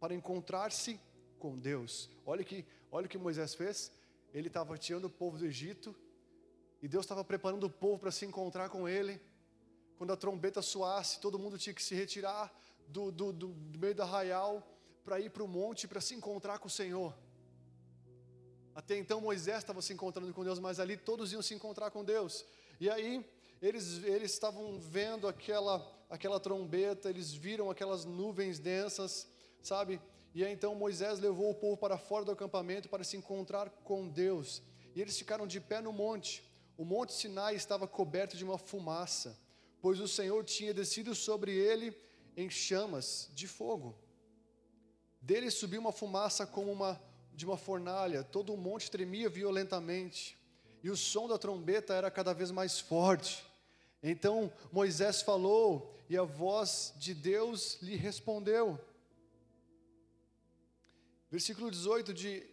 [0.00, 0.98] para encontrar-se
[1.38, 2.10] com Deus.
[2.26, 3.92] Olha que, olha o que Moisés fez.
[4.34, 5.94] Ele estava tirando o povo do Egito
[6.82, 9.20] e Deus estava preparando o povo para se encontrar com ele.
[9.96, 12.52] Quando a trombeta soasse, todo mundo tinha que se retirar
[12.88, 14.66] do, do, do, do meio do arraial
[15.04, 17.14] para ir para o monte para se encontrar com o Senhor.
[18.74, 22.04] Até então Moisés estava se encontrando com Deus, mas ali todos iam se encontrar com
[22.04, 22.44] Deus.
[22.80, 23.24] E aí
[23.60, 29.28] eles, eles estavam vendo aquela, aquela trombeta, eles viram aquelas nuvens densas,
[29.62, 30.00] sabe?
[30.34, 34.08] E aí então Moisés levou o povo para fora do acampamento para se encontrar com
[34.08, 34.62] Deus.
[34.94, 36.50] E eles ficaram de pé no monte.
[36.76, 39.38] O monte Sinai estava coberto de uma fumaça,
[39.80, 41.94] pois o Senhor tinha descido sobre ele
[42.36, 43.94] em chamas de fogo.
[45.20, 47.00] Dele subiu uma fumaça como uma
[47.34, 50.38] de uma fornalha, todo o monte tremia violentamente,
[50.82, 53.44] e o som da trombeta era cada vez mais forte.
[54.02, 58.78] Então Moisés falou, e a voz de Deus lhe respondeu.
[61.30, 62.46] Versículo 18 de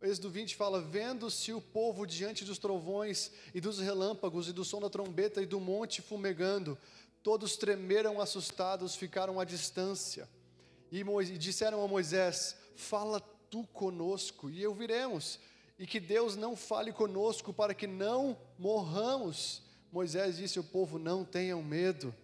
[0.00, 4.80] Êxodo 20 fala: Vendo-se o povo diante dos trovões e dos relâmpagos e do som
[4.80, 6.78] da trombeta e do monte fumegando,
[7.22, 10.28] todos tremeram assustados, ficaram à distância.
[10.92, 15.38] E, e disseram a Moisés: Fala tu conosco e ouviremos,
[15.78, 19.62] e que Deus não fale conosco para que não morramos.
[19.92, 22.14] Moisés disse ao povo: Não tenham medo.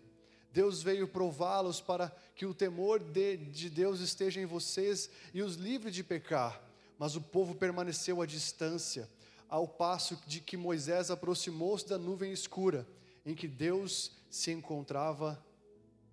[0.52, 5.54] Deus veio prová-los para que o temor de, de Deus esteja em vocês e os
[5.54, 6.60] livre de pecar.
[6.98, 9.08] Mas o povo permaneceu à distância,
[9.48, 12.86] ao passo de que Moisés aproximou-se da nuvem escura,
[13.24, 15.42] em que Deus se encontrava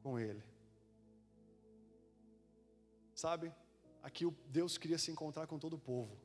[0.02, 0.42] com ele.
[3.14, 3.52] Sabe?
[4.02, 6.18] Aqui Deus queria se encontrar com todo o povo.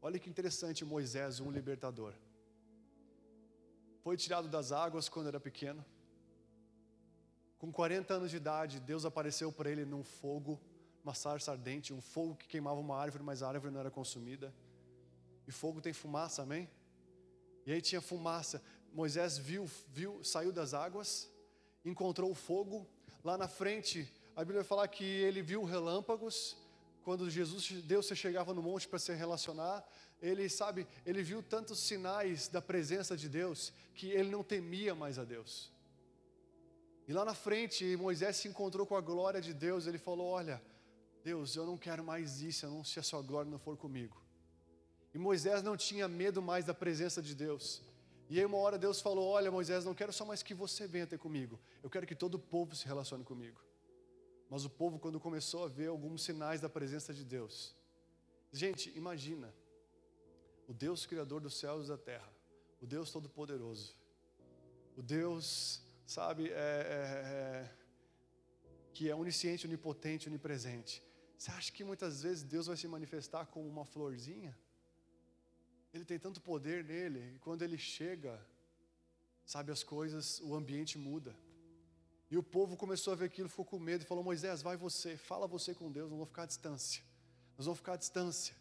[0.00, 2.14] Olha que interessante Moisés, um libertador.
[4.02, 5.84] Foi tirado das águas quando era pequeno.
[7.58, 10.60] Com 40 anos de idade, Deus apareceu para ele num fogo,
[11.02, 14.54] uma sarça ardente, um fogo que queimava uma árvore, mas a árvore não era consumida.
[15.46, 16.70] E fogo tem fumaça, amém?
[17.66, 18.62] E aí tinha fumaça.
[18.92, 21.28] Moisés viu, viu, saiu das águas,
[21.84, 22.86] encontrou o fogo.
[23.24, 26.56] Lá na frente, a Bíblia vai falar que ele viu relâmpagos
[27.08, 29.82] quando Jesus, Deus se chegava no monte para se relacionar,
[30.20, 35.18] ele sabe, ele viu tantos sinais da presença de Deus que ele não temia mais
[35.18, 35.72] a Deus.
[37.08, 40.62] E lá na frente, Moisés se encontrou com a glória de Deus, ele falou: Olha,
[41.24, 44.22] Deus, eu não quero mais isso, eu não se a sua glória não for comigo.
[45.14, 47.80] E Moisés não tinha medo mais da presença de Deus.
[48.28, 51.06] E aí uma hora Deus falou: Olha, Moisés, não quero só mais que você venha
[51.06, 53.67] ter comigo, eu quero que todo o povo se relacione comigo.
[54.50, 57.74] Mas o povo, quando começou a ver alguns sinais da presença de Deus,
[58.52, 59.54] gente, imagina,
[60.66, 62.32] o Deus Criador dos céus e da terra,
[62.80, 63.96] o Deus Todo-Poderoso,
[64.96, 67.74] o Deus, sabe, é, é, é,
[68.94, 71.02] que é onisciente, onipotente, onipresente.
[71.36, 74.58] Você acha que muitas vezes Deus vai se manifestar como uma florzinha?
[75.92, 78.44] Ele tem tanto poder nele, e quando ele chega,
[79.44, 81.36] sabe, as coisas, o ambiente muda.
[82.30, 85.16] E o povo começou a ver aquilo, ficou com medo e falou: Moisés, vai você,
[85.16, 87.02] fala você com Deus, não vou ficar à distância.
[87.56, 88.54] Nós vamos ficar à distância.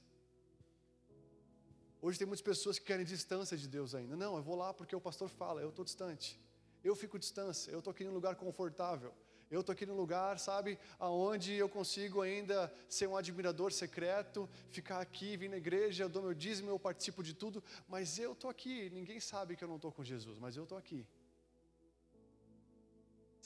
[2.01, 4.15] Hoje tem muitas pessoas que querem distância de Deus ainda.
[4.15, 6.39] Não, eu vou lá porque o pastor fala, eu estou distante.
[6.83, 9.13] Eu fico distância, eu estou aqui num lugar confortável.
[9.49, 14.99] Eu estou aqui num lugar, sabe, aonde eu consigo ainda ser um admirador secreto, ficar
[14.99, 18.49] aqui, vir na igreja, eu dou meu dízimo, eu participo de tudo, mas eu estou
[18.49, 21.07] aqui, ninguém sabe que eu não estou com Jesus, mas eu estou aqui.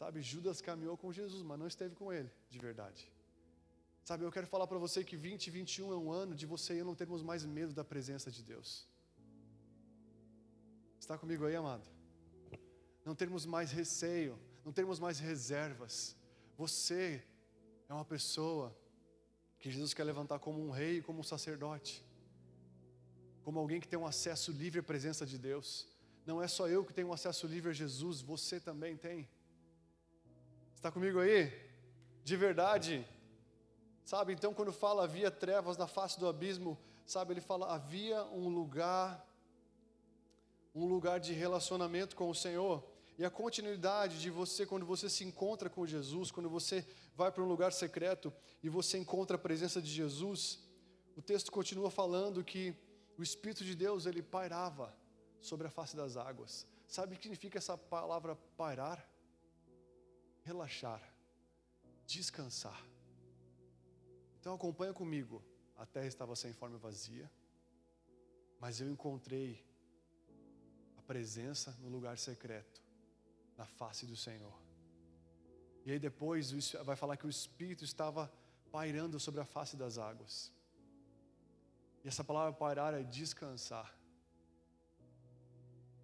[0.01, 3.07] Sabe, Judas caminhou com Jesus, mas não esteve com ele, de verdade.
[4.03, 6.85] Sabe, eu quero falar para você que 2021 é um ano de você e eu
[6.85, 8.87] não termos mais medo da presença de Deus.
[10.99, 11.87] Está comigo aí, amado?
[13.05, 16.15] Não termos mais receio, não termos mais reservas.
[16.57, 17.23] Você
[17.87, 18.75] É uma pessoa
[19.59, 22.03] que Jesus quer levantar como um rei, como um sacerdote,
[23.43, 25.87] como alguém que tem um acesso livre à presença de Deus.
[26.25, 29.29] Não é só eu que tenho um acesso livre a Jesus, você também tem.
[30.81, 31.53] Está comigo aí?
[32.23, 33.07] De verdade.
[34.03, 36.75] Sabe, então quando fala havia trevas na face do abismo,
[37.05, 39.23] sabe, ele fala havia um lugar
[40.73, 42.83] um lugar de relacionamento com o Senhor.
[43.15, 46.83] E a continuidade de você, quando você se encontra com Jesus, quando você
[47.15, 50.57] vai para um lugar secreto e você encontra a presença de Jesus,
[51.15, 52.75] o texto continua falando que
[53.19, 54.91] o Espírito de Deus ele pairava
[55.39, 56.65] sobre a face das águas.
[56.87, 59.10] Sabe o que significa essa palavra pairar?
[60.43, 61.01] Relaxar,
[62.05, 62.85] descansar.
[64.39, 65.43] Então acompanha comigo.
[65.77, 67.31] A terra estava sem forma e vazia,
[68.59, 69.65] mas eu encontrei
[70.97, 72.81] a presença no lugar secreto
[73.57, 74.53] na face do Senhor.
[75.85, 76.51] E aí depois
[76.83, 78.31] vai falar que o Espírito estava
[78.71, 80.51] pairando sobre a face das águas.
[82.03, 83.95] E essa palavra pairar é descansar.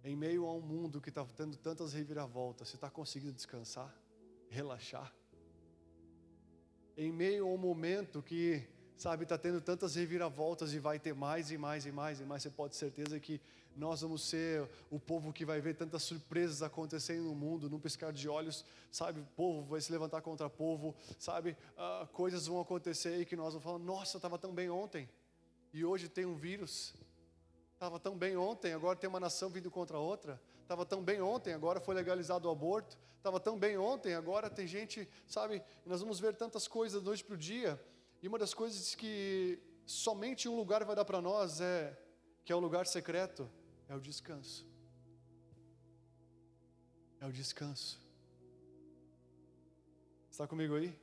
[0.04, 3.94] Em meio a um mundo que está tendo tantas reviravoltas, você está conseguindo descansar,
[4.50, 5.14] relaxar?
[6.96, 8.62] Em meio a um momento que,
[8.96, 12.42] sabe, está tendo tantas reviravoltas e vai ter mais e mais e mais e mais,
[12.42, 13.40] você pode ter certeza que
[13.76, 18.12] nós vamos ser o povo que vai ver tantas surpresas acontecendo no mundo, num piscar
[18.12, 19.24] de olhos, sabe?
[19.36, 21.56] Povo vai se levantar contra povo, sabe?
[21.76, 25.08] Uh, coisas vão acontecer e que nós vamos falar: nossa, estava tão bem ontem,
[25.72, 26.94] e hoje tem um vírus.
[27.74, 30.40] Estava tão bem ontem, agora tem uma nação vindo contra outra.
[30.68, 32.98] Estava tão bem ontem, agora foi legalizado o aborto.
[33.16, 35.62] Estava tão bem ontem, agora tem gente, sabe?
[35.86, 37.82] Nós vamos ver tantas coisas da noite para o dia.
[38.20, 41.98] E uma das coisas que somente um lugar vai dar para nós é
[42.44, 43.50] que é o lugar secreto,
[43.88, 44.66] é o descanso.
[47.18, 47.98] É o descanso.
[50.30, 50.94] Está comigo aí?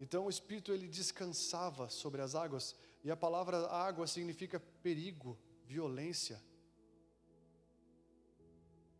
[0.00, 5.36] Então o Espírito ele descansava sobre as águas, e a palavra água significa perigo,
[5.66, 6.40] violência.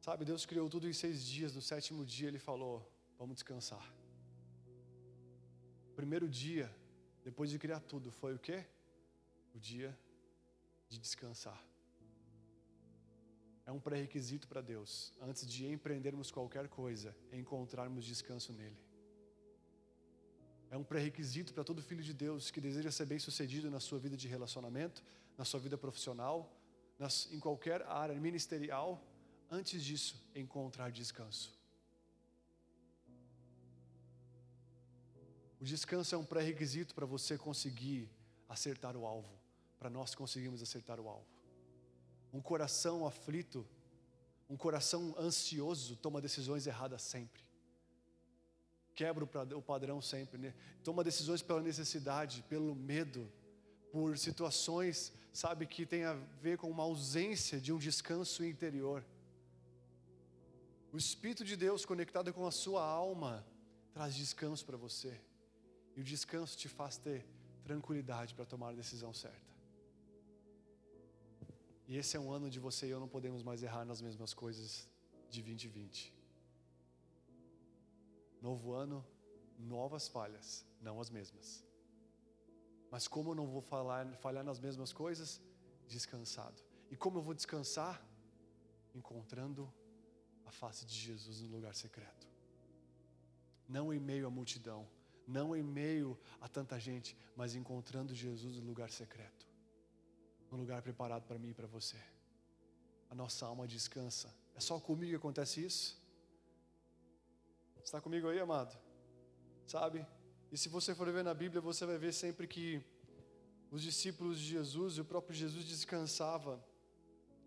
[0.06, 2.74] Sabe, Deus criou tudo em seis dias, no sétimo dia ele falou:
[3.18, 3.86] vamos descansar.
[5.94, 6.68] Primeiro dia,
[7.24, 8.64] depois de criar tudo, foi o que?
[9.54, 9.96] O dia
[10.88, 11.60] de descansar
[13.64, 18.76] é um pré-requisito para Deus, antes de empreendermos qualquer coisa, encontrarmos descanso nele.
[20.70, 24.16] É um pré-requisito para todo filho de Deus que deseja ser bem-sucedido na sua vida
[24.16, 25.00] de relacionamento,
[25.38, 26.52] na sua vida profissional,
[26.98, 29.00] nas, em qualquer área ministerial,
[29.52, 31.52] antes disso, encontrar descanso.
[35.60, 38.10] O descanso é um pré-requisito para você conseguir
[38.48, 39.28] acertar o alvo,
[39.78, 41.26] para nós conseguirmos acertar o alvo.
[42.32, 43.64] Um coração aflito,
[44.48, 47.42] um coração ansioso toma decisões erradas sempre.
[48.94, 50.54] Quebra o padrão sempre, né?
[50.82, 53.30] Toma decisões pela necessidade, pelo medo,
[53.90, 59.04] por situações, sabe, que tem a ver com uma ausência de um descanso interior.
[60.92, 63.46] O Espírito de Deus conectado com a sua alma
[63.94, 65.18] traz descanso para você.
[65.96, 67.26] E o descanso te faz ter
[67.64, 69.52] tranquilidade para tomar a decisão certa.
[71.88, 74.34] E esse é um ano de você e eu não podemos mais errar nas mesmas
[74.34, 74.86] coisas
[75.30, 76.14] de 2020.
[78.42, 79.04] Novo ano,
[79.58, 81.64] novas falhas, não as mesmas.
[82.90, 85.40] Mas como eu não vou falar, falhar nas mesmas coisas?
[85.88, 86.62] Descansado.
[86.90, 88.06] E como eu vou descansar?
[88.94, 89.72] Encontrando
[90.52, 92.26] face de Jesus no lugar secreto.
[93.68, 94.86] Não em meio à multidão,
[95.26, 99.52] não em meio a tanta gente, mas encontrando Jesus no lugar secreto
[100.52, 101.96] no lugar preparado para mim e para você.
[103.10, 104.32] A nossa alma descansa.
[104.54, 106.00] É só comigo que acontece isso?
[107.82, 108.78] Está comigo aí, amado?
[109.66, 110.06] Sabe?
[110.50, 112.84] E se você for ver na Bíblia, você vai ver sempre que
[113.70, 116.62] os discípulos de Jesus e o próprio Jesus descansava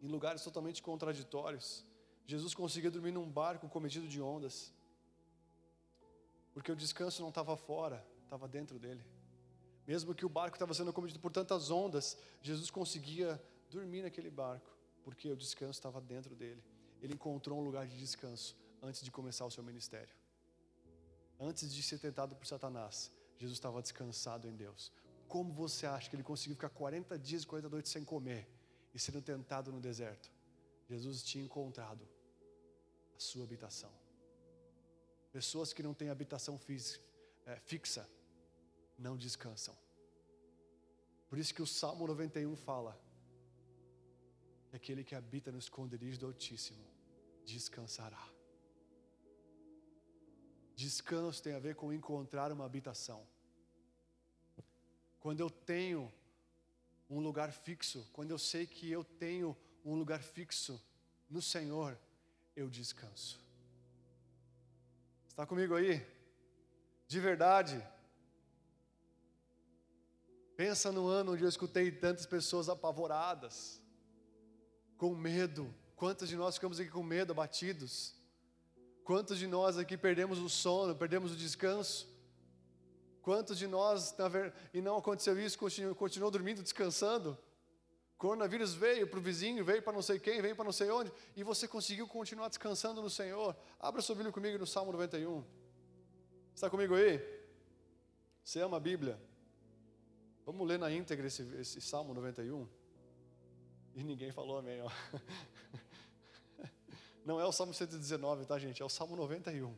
[0.01, 1.85] em lugares totalmente contraditórios.
[2.25, 4.73] Jesus conseguia dormir num barco cometido de ondas,
[6.53, 9.05] porque o descanso não estava fora, estava dentro dele.
[9.85, 14.75] Mesmo que o barco estava sendo cometido por tantas ondas, Jesus conseguia dormir naquele barco,
[15.03, 16.63] porque o descanso estava dentro dele.
[17.01, 20.15] Ele encontrou um lugar de descanso antes de começar o seu ministério.
[21.39, 24.91] Antes de ser tentado por Satanás, Jesus estava descansado em Deus.
[25.27, 28.47] Como você acha que ele conseguiu ficar 40 dias e 40 noites sem comer
[28.93, 30.31] e sendo tentado no deserto?
[30.87, 32.07] Jesus tinha encontrado
[33.15, 33.91] a sua habitação.
[35.31, 36.59] Pessoas que não têm habitação
[37.45, 38.09] é, fixa,
[38.97, 39.75] não descansam.
[41.29, 42.99] Por isso que o Salmo 91 fala:
[44.69, 46.85] que aquele que habita no esconderijo do Altíssimo
[47.45, 48.29] descansará.
[50.75, 53.25] Descanso tem a ver com encontrar uma habitação.
[55.19, 56.11] quando eu tenho
[57.09, 60.81] um lugar fixo, quando eu sei que eu tenho um lugar fixo
[61.29, 61.97] no Senhor,
[62.55, 63.39] eu descanso.
[65.27, 66.05] Está comigo aí?
[67.07, 67.85] De verdade.
[70.55, 73.81] Pensa no ano onde eu escutei tantas pessoas apavoradas,
[74.97, 75.73] com medo.
[75.95, 78.15] Quantos de nós ficamos aqui com medo, abatidos?
[79.03, 82.07] Quantos de nós aqui perdemos o sono, perdemos o descanso?
[83.21, 84.15] Quantos de nós,
[84.73, 87.37] e não aconteceu isso, continuou, continuou dormindo, descansando?
[88.17, 91.11] Coronavírus veio para o vizinho, veio para não sei quem, veio para não sei onde,
[91.35, 93.55] e você conseguiu continuar descansando no Senhor.
[93.79, 95.43] Abra sua Bíblia comigo no Salmo 91.
[96.53, 97.19] Está comigo aí?
[98.43, 99.19] Você ama a Bíblia?
[100.45, 102.67] Vamos ler na íntegra esse, esse Salmo 91?
[103.95, 104.89] E ninguém falou amém, ó.
[107.25, 108.81] Não é o Salmo 119, tá, gente?
[108.81, 109.75] É o Salmo 91.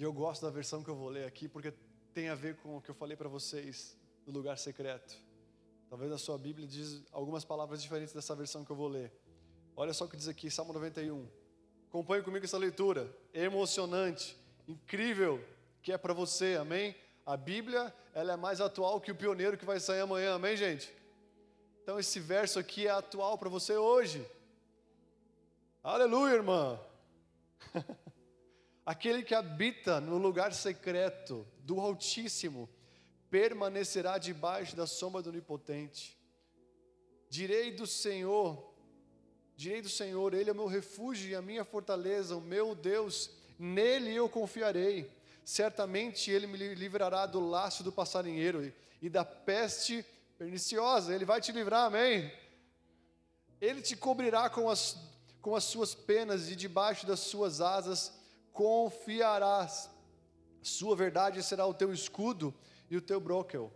[0.00, 1.74] E eu gosto da versão que eu vou ler aqui, porque
[2.14, 3.94] tem a ver com o que eu falei para vocês
[4.24, 5.14] do lugar secreto.
[5.90, 9.12] Talvez a sua Bíblia diz algumas palavras diferentes dessa versão que eu vou ler.
[9.76, 11.28] Olha só o que diz aqui, Salmo 91.
[11.86, 13.14] Acompanhe comigo essa leitura.
[13.34, 15.38] Emocionante, incrível,
[15.82, 16.96] que é para você, amém?
[17.26, 20.90] A Bíblia, ela é mais atual que o pioneiro que vai sair amanhã, amém, gente?
[21.82, 24.26] Então esse verso aqui é atual para você hoje.
[25.82, 26.80] Aleluia, irmã.
[28.90, 32.68] Aquele que habita no lugar secreto do Altíssimo
[33.30, 36.18] permanecerá debaixo da sombra do Onipotente.
[37.28, 38.74] Direi do Senhor,
[39.54, 43.30] direi do Senhor, Ele é o meu refúgio e a minha fortaleza, o meu Deus,
[43.56, 45.08] nele eu confiarei.
[45.44, 50.04] Certamente Ele me livrará do laço do passarinheiro e da peste
[50.36, 51.14] perniciosa.
[51.14, 52.28] Ele vai te livrar, amém?
[53.60, 54.96] Ele te cobrirá com as,
[55.40, 58.18] com as suas penas e debaixo das suas asas
[58.60, 59.88] confiarás.
[60.60, 62.54] Sua verdade será o teu escudo
[62.90, 63.72] e o teu broquel.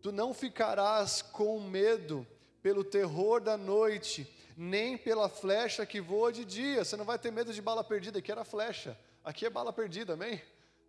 [0.00, 2.24] Tu não ficarás com medo
[2.62, 6.84] pelo terror da noite, nem pela flecha que voa de dia.
[6.84, 10.12] Você não vai ter medo de bala perdida, aqui era flecha, aqui é bala perdida,
[10.12, 10.40] amém?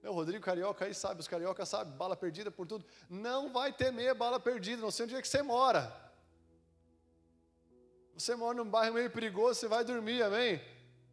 [0.04, 2.86] O Rodrigo Carioca aí sabe, os cariocas sabem, bala perdida por tudo.
[3.10, 5.92] Não vai temer bala perdida, não sei onde é que você mora.
[8.14, 10.62] Você mora num bairro meio perigoso, você vai dormir, amém?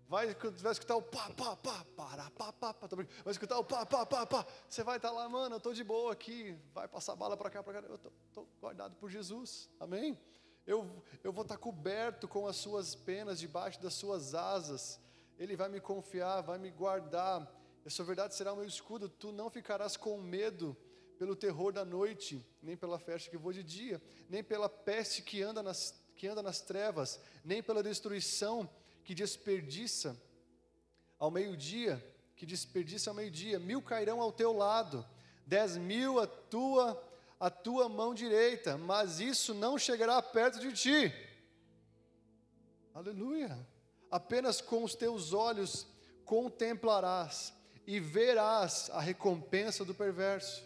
[0.09, 3.84] Vai, vai escutar o pá, pá, pá, para, pá, pá, pá, vai escutar o pá,
[3.84, 4.46] pá, pá, pá.
[4.66, 7.62] Você vai estar lá, mano, eu estou de boa aqui, vai passar bala para cá,
[7.62, 7.86] para cá.
[7.86, 10.18] Eu estou guardado por Jesus, amém?
[10.66, 14.98] Eu, eu vou estar coberto com as suas penas, debaixo das suas asas.
[15.38, 17.46] Ele vai me confiar, vai me guardar.
[17.84, 19.11] A sua verdade será o meu escudo.
[19.11, 20.74] Tu não ficarás com medo
[21.18, 25.42] pelo terror da noite, nem pela festa que voa de dia, nem pela peste que
[25.42, 28.70] anda nas, que anda nas trevas, nem pela destruição
[29.09, 30.14] que desperdiça
[31.18, 31.96] ao meio-dia,
[32.36, 35.02] que desperdiça ao meio-dia, mil cairão ao teu lado,
[35.46, 37.02] dez mil à tua,
[37.40, 41.14] à tua mão direita, mas isso não chegará perto de ti.
[42.92, 43.66] Aleluia!
[44.11, 45.86] Apenas com os teus olhos
[46.26, 47.54] contemplarás
[47.86, 50.62] e verás a recompensa do perverso.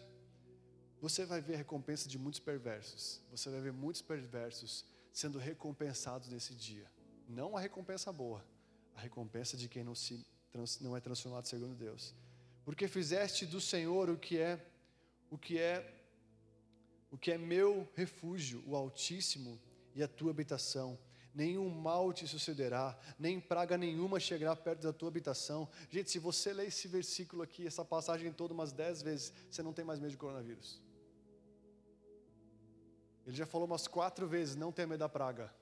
[1.00, 3.20] Você vai ver a recompensa de muitos perversos.
[3.30, 6.90] Você vai ver muitos perversos sendo recompensados nesse dia.
[7.28, 8.44] Não a recompensa boa,
[8.94, 10.24] a recompensa de quem não, se,
[10.80, 12.14] não é transformado segundo Deus.
[12.64, 14.64] Porque fizeste do Senhor o que é
[15.30, 15.98] o que é
[17.10, 19.60] o que é meu refúgio, o Altíssimo
[19.94, 20.98] e a tua habitação.
[21.34, 25.68] Nenhum mal te sucederá, nem praga nenhuma chegará perto da tua habitação.
[25.90, 29.72] Gente, se você ler esse versículo aqui, essa passagem toda umas dez vezes, você não
[29.72, 30.80] tem mais medo de coronavírus.
[33.26, 35.52] Ele já falou umas quatro vezes: não tenha medo da praga.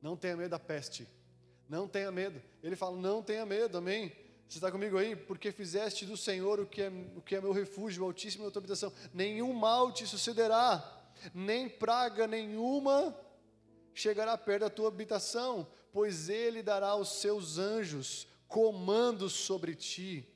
[0.00, 1.06] Não tenha medo da peste.
[1.68, 2.40] Não tenha medo.
[2.62, 4.12] Ele fala: Não tenha medo, amém?
[4.48, 5.16] Você está comigo aí?
[5.16, 8.48] Porque fizeste do Senhor o que é, o que é meu refúgio, o Altíssimo é
[8.48, 8.92] a tua habitação.
[9.12, 10.84] Nenhum mal te sucederá,
[11.34, 13.16] nem praga nenhuma
[13.92, 20.28] chegará perto da tua habitação, pois Ele dará aos seus anjos comandos sobre ti,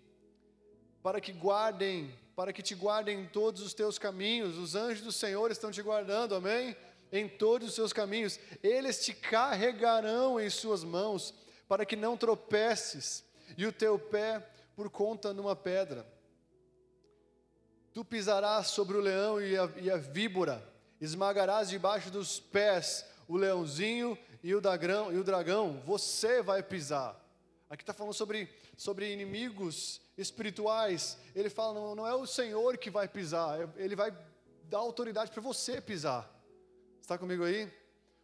[1.03, 4.57] para que guardem, para que te guardem em todos os teus caminhos.
[4.59, 6.75] Os anjos do Senhor estão te guardando, amém?
[7.13, 11.35] Em todos os seus caminhos, eles te carregarão em suas mãos,
[11.69, 13.25] para que não tropeces,
[13.57, 16.07] e o teu pé por conta numa pedra.
[17.93, 20.67] Tu pisarás sobre o leão e a, e a víbora,
[21.01, 27.17] esmagarás debaixo dos pés o leãozinho e o dragão, e o dragão você vai pisar.
[27.69, 31.17] Aqui está falando sobre, sobre inimigos espirituais.
[31.35, 34.13] Ele fala: não, não é o Senhor que vai pisar, ele vai
[34.65, 36.29] dar autoridade para você pisar.
[37.11, 37.69] Está comigo aí?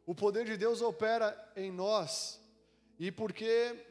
[0.07, 2.41] O poder de Deus opera em nós,
[3.01, 3.85] e porque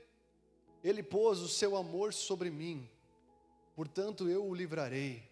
[0.82, 2.90] Ele pôs o seu amor sobre mim,
[3.76, 5.30] portanto eu o livrarei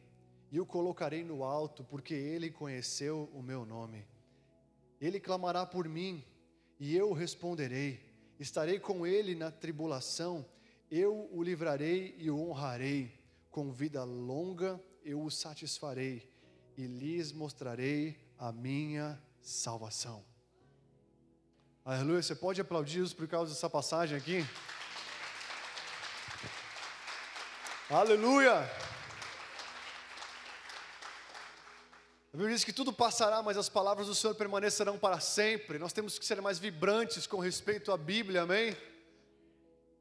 [0.51, 4.05] e o colocarei no alto, porque Ele conheceu o meu nome.
[4.99, 6.21] Ele clamará por mim,
[6.77, 8.01] e eu responderei.
[8.37, 10.45] Estarei com ele na tribulação,
[10.91, 13.17] eu o livrarei e o honrarei.
[13.49, 16.29] Com vida longa eu o satisfarei
[16.75, 20.23] e lhes mostrarei a minha salvação.
[21.83, 22.23] Aleluia.
[22.23, 24.45] Você pode aplaudir Jesus por causa dessa passagem aqui?
[27.89, 28.53] Aleluia.
[32.33, 35.77] A Bíblia diz que tudo passará, mas as palavras do Senhor permanecerão para sempre.
[35.77, 38.75] Nós temos que ser mais vibrantes com respeito à Bíblia, amém?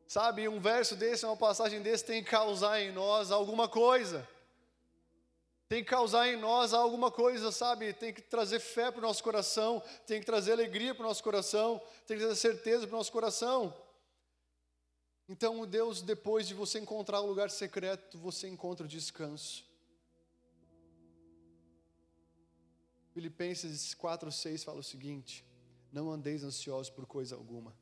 [0.07, 4.27] Sabe, um verso desse, uma passagem desse tem que causar em nós alguma coisa.
[5.73, 7.95] Tem que causar em nós alguma coisa, sabe?
[7.95, 11.25] Tem que trazer fé para o nosso coração, tem que trazer alegria para o nosso
[11.25, 13.75] coração, tem que trazer certeza para o nosso coração.
[15.27, 19.65] Então, Deus, depois de você encontrar o lugar secreto, você encontra o descanso.
[23.15, 25.43] Filipenses 4, 6 fala o seguinte:
[25.91, 27.75] Não andeis ansiosos por coisa alguma,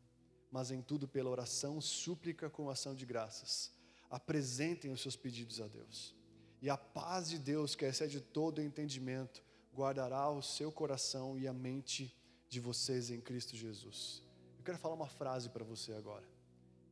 [0.48, 3.72] mas em tudo pela oração, súplica com ação de graças.
[4.08, 6.19] Apresentem os seus pedidos a Deus.
[6.62, 9.42] E a paz de Deus, que excede todo entendimento,
[9.74, 12.14] guardará o seu coração e a mente
[12.48, 14.22] de vocês em Cristo Jesus.
[14.58, 16.28] Eu quero falar uma frase para você agora,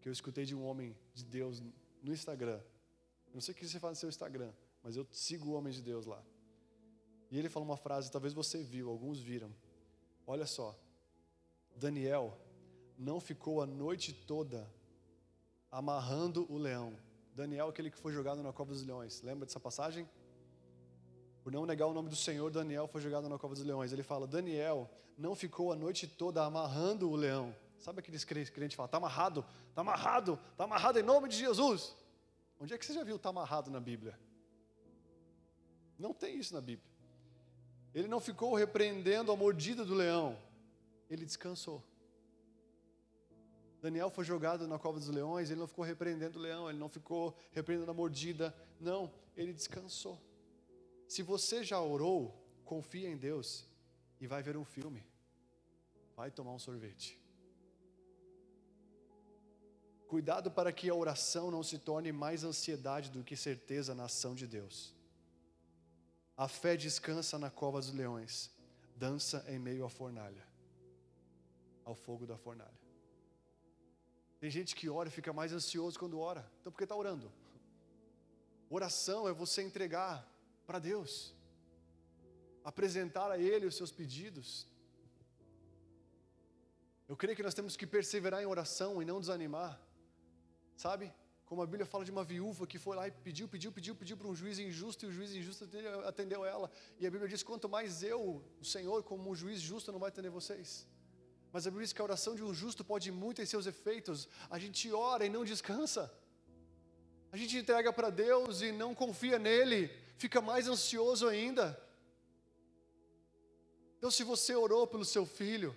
[0.01, 1.61] que eu escutei de um homem de Deus
[2.03, 2.61] no Instagram.
[3.27, 4.53] Eu não sei o que você faz no seu Instagram,
[4.83, 6.23] mas eu sigo o homem de Deus lá.
[7.31, 9.55] E ele falou uma frase, talvez você viu, alguns viram.
[10.27, 10.79] Olha só.
[11.77, 12.39] Daniel
[12.97, 14.69] não ficou a noite toda
[15.71, 16.99] amarrando o leão.
[17.39, 19.23] Daniel, aquele que foi jogado na cova dos leões.
[19.23, 20.09] Lembra dessa passagem?
[21.45, 23.93] Por não negar o nome do Senhor, Daniel foi jogado na cova dos leões.
[23.93, 27.55] Ele fala: Daniel não ficou a noite toda amarrando o leão.
[27.79, 31.95] Sabe aqueles crentes que falam: está amarrado, está amarrado, está amarrado em nome de Jesus.
[32.59, 34.19] Onde é que você já viu está amarrado na Bíblia?
[35.97, 36.91] Não tem isso na Bíblia.
[37.95, 40.37] Ele não ficou repreendendo a mordida do leão,
[41.09, 41.85] ele descansou.
[43.89, 46.91] Daniel foi jogado na cova dos leões, ele não ficou repreendendo o leão, ele não
[46.91, 50.21] ficou repreendendo a mordida, não, ele descansou.
[51.09, 53.67] Se você já orou, confia em Deus
[54.21, 55.03] e vai ver um filme,
[56.15, 57.19] vai tomar um sorvete.
[60.07, 64.35] Cuidado para que a oração não se torne mais ansiedade do que certeza na ação
[64.35, 64.95] de Deus.
[66.37, 68.51] A fé descansa na cova dos leões,
[68.95, 70.47] dança em meio à fornalha,
[71.87, 72.88] ao fogo da fornalha.
[74.41, 77.31] Tem gente que ora e fica mais ansioso quando ora, então por que está orando?
[78.71, 80.27] Oração é você entregar
[80.67, 81.35] para Deus,
[82.63, 84.67] apresentar a Ele os seus pedidos.
[87.09, 89.81] Eu creio que nós temos que perseverar em oração e não desanimar,
[90.77, 91.13] sabe?
[91.47, 94.17] Como a Bíblia fala de uma viúva que foi lá e pediu, pediu, pediu, pediu
[94.19, 95.67] para um juiz injusto e o juiz injusto
[96.07, 96.71] atendeu ela.
[97.01, 100.11] E a Bíblia diz: quanto mais eu, o Senhor, como um juiz justo, não vai
[100.11, 100.87] atender vocês.
[101.53, 104.29] Mas a Bíblia diz que a oração de um justo pode muito em seus efeitos.
[104.51, 106.13] A gente ora e não descansa.
[107.33, 111.79] A gente entrega para Deus e não confia nele, fica mais ansioso ainda.
[113.99, 115.77] Então, se você orou pelo seu filho,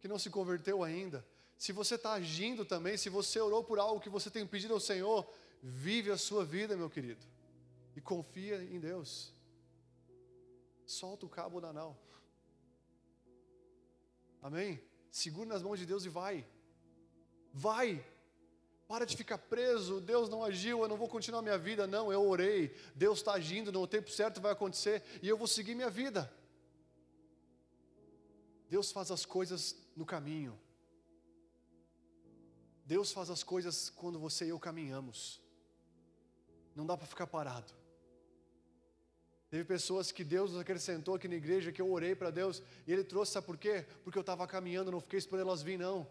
[0.00, 4.00] que não se converteu ainda, se você está agindo também, se você orou por algo
[4.00, 5.26] que você tem pedido ao Senhor,
[5.62, 7.24] vive a sua vida, meu querido,
[7.96, 9.32] e confia em Deus.
[10.86, 11.98] Solta o cabo da nau.
[14.42, 14.80] Amém?
[15.14, 16.44] Segura nas mãos de Deus e vai.
[17.52, 18.04] Vai.
[18.88, 20.00] Para de ficar preso.
[20.00, 21.86] Deus não agiu, eu não vou continuar minha vida.
[21.86, 22.76] Não, eu orei.
[22.96, 26.28] Deus está agindo, no tempo certo vai acontecer e eu vou seguir minha vida.
[28.68, 30.58] Deus faz as coisas no caminho.
[32.84, 35.40] Deus faz as coisas quando você e eu caminhamos.
[36.74, 37.72] Não dá para ficar parado.
[39.54, 43.04] Teve pessoas que Deus acrescentou aqui na igreja que eu orei para Deus e Ele
[43.04, 43.86] trouxe, sabe por quê?
[44.02, 46.10] Porque eu estava caminhando, não fiquei esperando elas vir, não.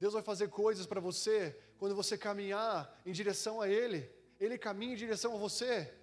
[0.00, 4.10] Deus vai fazer coisas para você quando você caminhar em direção a Ele.
[4.40, 5.94] Ele caminha em direção a você.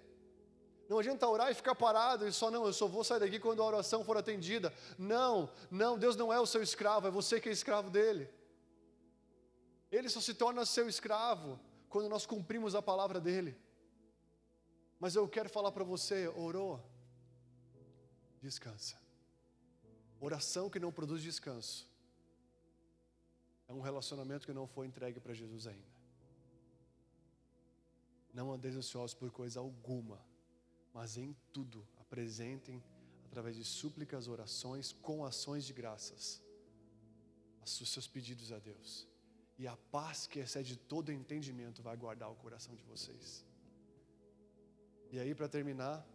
[0.88, 3.60] Não adianta orar e ficar parado e só não, eu só vou sair daqui quando
[3.60, 4.72] a oração for atendida.
[4.96, 8.26] Não, não, Deus não é o seu escravo, é você que é escravo dele.
[9.92, 13.54] Ele só se torna seu escravo quando nós cumprimos a palavra dele.
[15.04, 16.82] Mas eu quero falar para você, orou,
[18.40, 18.96] descansa.
[20.18, 21.86] Oração que não produz descanso
[23.68, 25.94] é um relacionamento que não foi entregue para Jesus ainda.
[28.32, 30.18] Não andeis ansiosos por coisa alguma
[30.94, 32.82] mas em tudo apresentem
[33.26, 36.40] através de súplicas, orações, com ações de graças,
[37.62, 39.06] os seus pedidos a Deus.
[39.58, 43.44] E a paz que excede todo entendimento vai guardar o coração de vocês.
[45.12, 46.06] E aí, para terminar,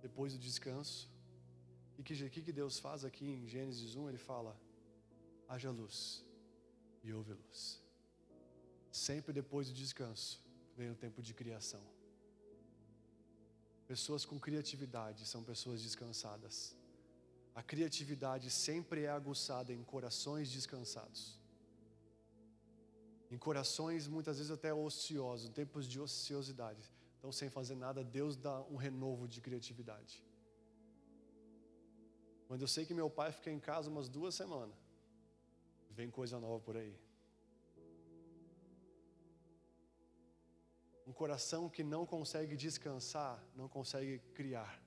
[0.00, 1.10] depois do descanso,
[1.98, 4.08] o que, que, Deus faz aqui em Gênesis 1?
[4.08, 4.60] Ele fala:
[5.48, 6.24] haja luz
[7.02, 7.80] e houve luz.
[8.90, 10.42] Sempre depois do descanso
[10.76, 11.82] vem o tempo de criação.
[13.86, 16.76] Pessoas com criatividade são pessoas descansadas.
[17.54, 21.41] A criatividade sempre é aguçada em corações descansados.
[23.32, 26.82] Em corações muitas vezes até ociosos, em tempos de ociosidade.
[27.16, 30.22] Então, sem fazer nada, Deus dá um renovo de criatividade.
[32.46, 34.76] Quando eu sei que meu pai fica em casa umas duas semanas,
[35.88, 36.94] vem coisa nova por aí.
[41.06, 44.78] Um coração que não consegue descansar, não consegue criar.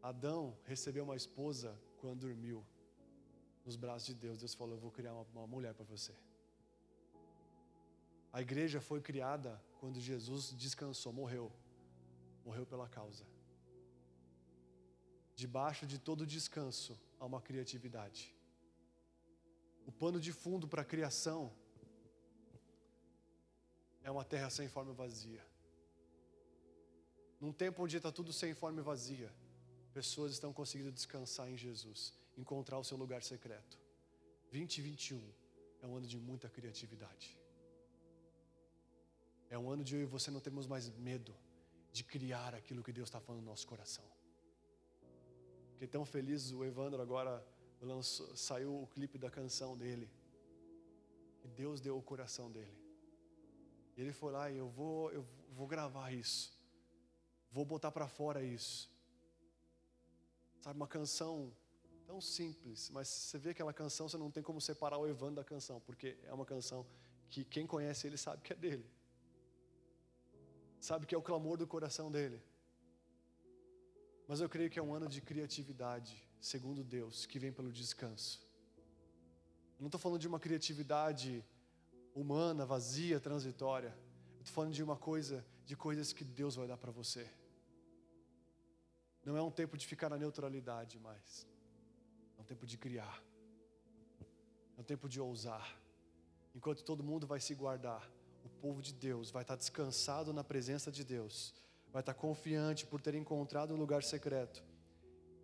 [0.00, 2.64] Adão recebeu uma esposa quando dormiu
[3.64, 4.38] nos braços de Deus.
[4.38, 6.14] Deus falou: Eu vou criar uma, uma mulher para você.
[8.32, 11.52] A igreja foi criada quando Jesus descansou, morreu.
[12.44, 13.24] Morreu pela causa.
[15.34, 18.34] Debaixo de todo descanso há uma criatividade.
[19.86, 21.52] O pano de fundo para a criação
[24.02, 25.44] é uma terra sem forma e vazia.
[27.40, 29.32] Num tempo onde está tudo sem forma e vazia,
[29.92, 33.78] pessoas estão conseguindo descansar em Jesus, encontrar o seu lugar secreto.
[34.50, 35.20] 2021
[35.82, 37.38] é um ano de muita criatividade.
[39.50, 41.34] É um ano de eu e você não temos mais medo
[41.92, 44.04] de criar aquilo que Deus está falando no nosso coração.
[45.72, 47.46] Fiquei tão feliz, o Evandro agora
[47.80, 50.10] lançou, saiu o clipe da canção dele.
[51.44, 52.76] E Deus deu o coração dele.
[53.96, 56.52] E ele foi lá e eu vou, eu vou gravar isso.
[57.50, 58.90] Vou botar para fora isso.
[60.60, 61.52] Sabe, uma canção
[62.06, 65.44] tão simples, mas você vê aquela canção, você não tem como separar o Evandro da
[65.44, 66.86] canção, porque é uma canção
[67.30, 68.86] que quem conhece ele sabe que é dele.
[70.80, 72.40] Sabe que é o clamor do coração dele.
[74.28, 78.46] Mas eu creio que é um ano de criatividade, segundo Deus, que vem pelo descanso.
[79.76, 81.44] Eu não estou falando de uma criatividade
[82.14, 83.96] humana, vazia, transitória.
[84.40, 87.28] Estou falando de uma coisa, de coisas que Deus vai dar para você.
[89.24, 91.46] Não é um tempo de ficar na neutralidade mais.
[92.44, 93.20] Um tempo de criar.
[94.76, 95.76] É um tempo de ousar.
[96.54, 98.08] Enquanto todo mundo vai se guardar,
[98.44, 101.52] o povo de Deus vai estar descansado na presença de Deus
[101.94, 104.64] vai estar confiante por ter encontrado um lugar secreto.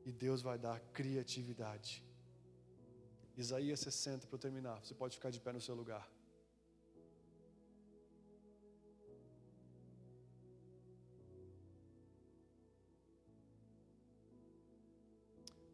[0.05, 2.05] E Deus vai dar criatividade.
[3.37, 4.85] Isaías 60, para eu terminar.
[4.85, 6.11] Você pode ficar de pé no seu lugar.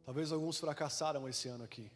[0.06, 1.90] Talvez alguns fracassaram esse ano aqui.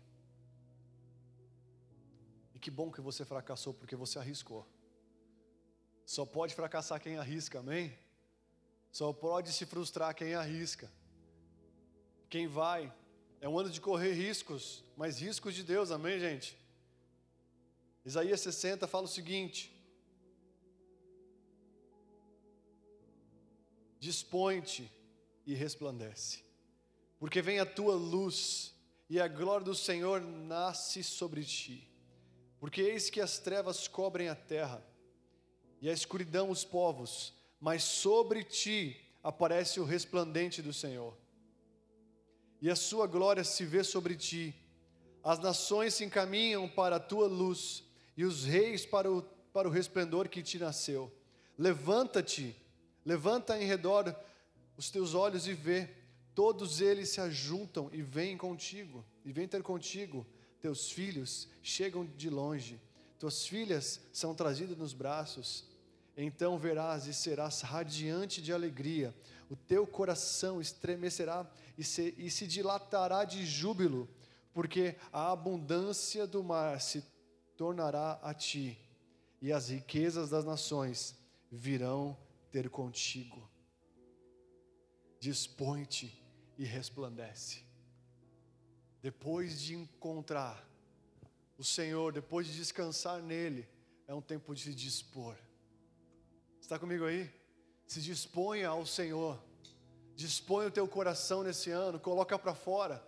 [2.55, 4.67] E que bom que você fracassou, porque você arriscou.
[6.05, 7.97] Só pode fracassar quem arrisca, amém?
[8.91, 10.91] Só pode se frustrar quem arrisca.
[12.29, 12.93] Quem vai.
[13.41, 16.59] É um ano de correr riscos, mas riscos de Deus, amém, gente?
[18.05, 19.73] Isaías 60 fala o seguinte:
[24.01, 24.91] Dispõe-te
[25.47, 26.43] e resplandece,
[27.21, 28.75] porque vem a tua luz,
[29.09, 31.87] e a glória do Senhor nasce sobre ti.
[32.59, 34.83] Porque eis que as trevas cobrem a terra,
[35.83, 41.15] e a escuridão os povos, mas sobre ti aparece o resplendente do Senhor.
[42.63, 44.55] E a sua glória se vê sobre ti.
[45.23, 47.85] As nações se encaminham para a tua luz,
[48.17, 51.13] e os reis para o, para o resplendor que te nasceu.
[51.59, 52.57] Levanta-te,
[53.05, 54.15] levanta em redor
[54.75, 56.00] os teus olhos e vê,
[56.35, 60.27] todos eles se ajuntam e vêm contigo, e vêm ter contigo.
[60.61, 62.81] Teus filhos chegam de longe,
[63.19, 65.71] tuas filhas são trazidas nos braços
[66.17, 69.15] então verás e serás radiante de alegria,
[69.49, 74.09] o teu coração estremecerá e se, e se dilatará de júbilo,
[74.53, 77.05] porque a abundância do mar se
[77.57, 78.79] tornará a ti,
[79.41, 81.17] e as riquezas das nações
[81.51, 82.17] virão
[82.51, 83.49] ter contigo.
[85.21, 86.21] Dispõe-te
[86.59, 87.63] e resplandece.
[89.01, 90.69] Depois de encontrar
[91.57, 93.69] o Senhor, depois de descansar nele,
[94.09, 95.37] é um tempo de se dispor
[96.71, 97.29] Está comigo aí?
[97.85, 99.37] Se disponha ao Senhor.
[100.15, 103.05] Dispõe o teu coração nesse ano, coloca para fora.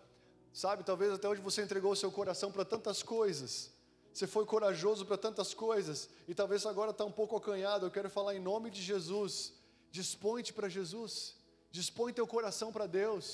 [0.53, 3.71] Sabe, talvez até hoje você entregou o seu coração para tantas coisas.
[4.13, 7.87] Você foi corajoso para tantas coisas e talvez agora está um pouco acanhado.
[7.87, 9.53] Eu quero falar em nome de Jesus.
[9.93, 11.37] Dispõe-te para Jesus.
[11.79, 13.27] Dispõe teu coração para Deus.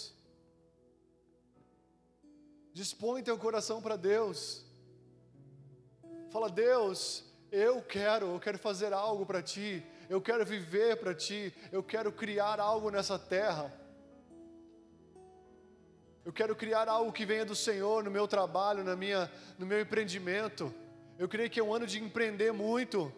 [2.73, 4.65] Dispõe teu coração para Deus.
[6.31, 11.53] Fala, Deus, eu quero, eu quero fazer algo para ti, eu quero viver para ti,
[11.73, 13.73] eu quero criar algo nessa terra.
[16.25, 19.81] Eu quero criar algo que venha do Senhor no meu trabalho, na minha, no meu
[19.81, 20.73] empreendimento.
[21.19, 23.13] Eu creio que é um ano de empreender muito.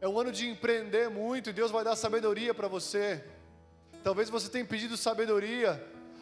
[0.00, 3.22] É um ano de empreender muito e Deus vai dar sabedoria para você.
[4.02, 5.70] Talvez você tenha pedido sabedoria.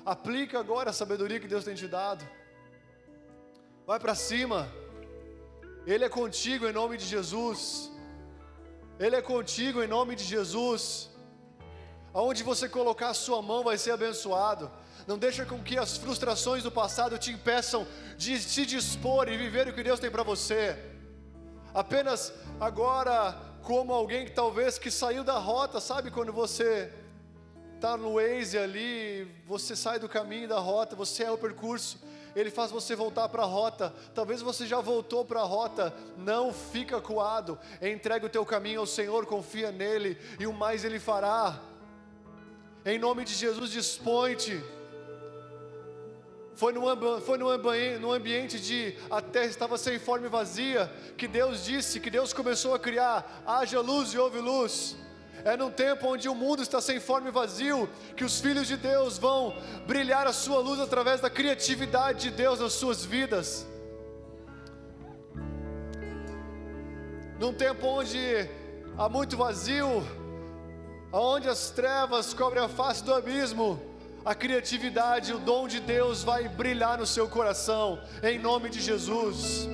[0.04, 2.24] Aplica agora a sabedoria que Deus tem te dado.
[3.86, 4.68] Vai para cima.
[5.86, 7.90] Ele é contigo em nome de Jesus.
[8.98, 11.08] Ele é contigo em nome de Jesus.
[12.12, 14.70] Aonde você colocar a sua mão vai ser abençoado.
[15.06, 19.68] Não deixa com que as frustrações do passado te impeçam de se dispor e viver
[19.68, 20.76] o que Deus tem para você.
[21.72, 26.92] Apenas agora, como alguém que talvez que saiu da rota, sabe quando você
[27.80, 31.98] está no Waze ali, você sai do caminho da rota, você é o percurso,
[32.36, 33.94] ele faz você voltar para a rota.
[34.14, 37.58] Talvez você já voltou para a rota, não fica coado.
[37.80, 41.58] Entrega o teu caminho ao Senhor, confia nele e o mais ele fará.
[42.84, 44.62] Em nome de Jesus, dispõe-te.
[46.54, 46.84] Foi, num,
[47.22, 52.10] foi num, ambiente de a terra estava sem forma e vazia, que Deus disse, que
[52.10, 54.98] Deus começou a criar: haja luz e houve luz.
[55.44, 58.76] É num tempo onde o mundo está sem forma e vazio, que os filhos de
[58.76, 59.54] Deus vão
[59.86, 63.66] brilhar a sua luz através da criatividade de Deus nas suas vidas.
[67.38, 68.48] Num tempo onde
[68.98, 70.06] há muito vazio,
[71.12, 73.80] onde as trevas cobrem a face do abismo,
[74.24, 79.66] a criatividade, o dom de Deus vai brilhar no seu coração, em nome de Jesus.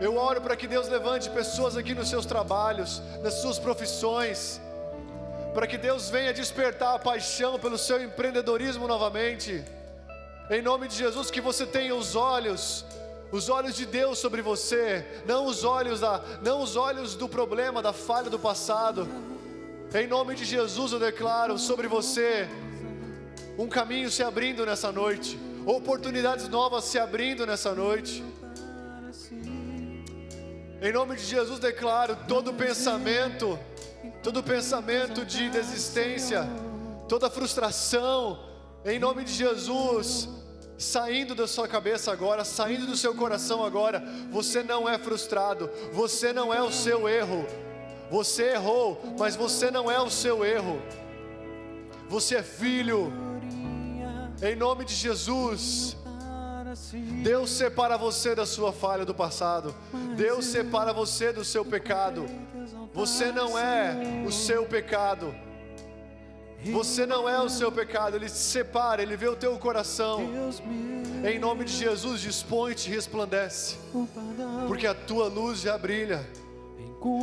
[0.00, 4.60] Eu oro para que Deus levante pessoas aqui nos seus trabalhos, nas suas profissões,
[5.54, 9.64] para que Deus venha despertar a paixão pelo seu empreendedorismo novamente.
[10.50, 12.84] Em nome de Jesus, que você tenha os olhos,
[13.30, 17.80] os olhos de Deus sobre você, não os olhos da, não os olhos do problema,
[17.80, 19.08] da falha do passado.
[19.94, 22.48] Em nome de Jesus eu declaro sobre você
[23.56, 28.24] um caminho se abrindo nessa noite, oportunidades novas se abrindo nessa noite.
[30.82, 33.58] Em nome de Jesus declaro todo pensamento,
[34.22, 36.46] todo pensamento de desistência,
[37.08, 38.38] toda frustração,
[38.84, 40.28] em nome de Jesus,
[40.76, 44.02] saindo da sua cabeça agora, saindo do seu coração agora.
[44.30, 47.46] Você não é frustrado, você não é o seu erro.
[48.10, 50.80] Você errou, mas você não é o seu erro.
[52.08, 53.12] Você é filho
[54.42, 55.96] em nome de Jesus.
[57.22, 59.74] Deus separa você da sua falha do passado.
[60.16, 62.26] Deus separa você do seu pecado.
[62.92, 65.34] Você não é o seu pecado.
[66.72, 68.16] Você não é o seu pecado.
[68.16, 70.22] Ele te separa, ele vê o teu coração.
[71.24, 73.76] Em nome de Jesus, dispõe-te e resplandece.
[74.66, 76.26] Porque a tua luz já brilha.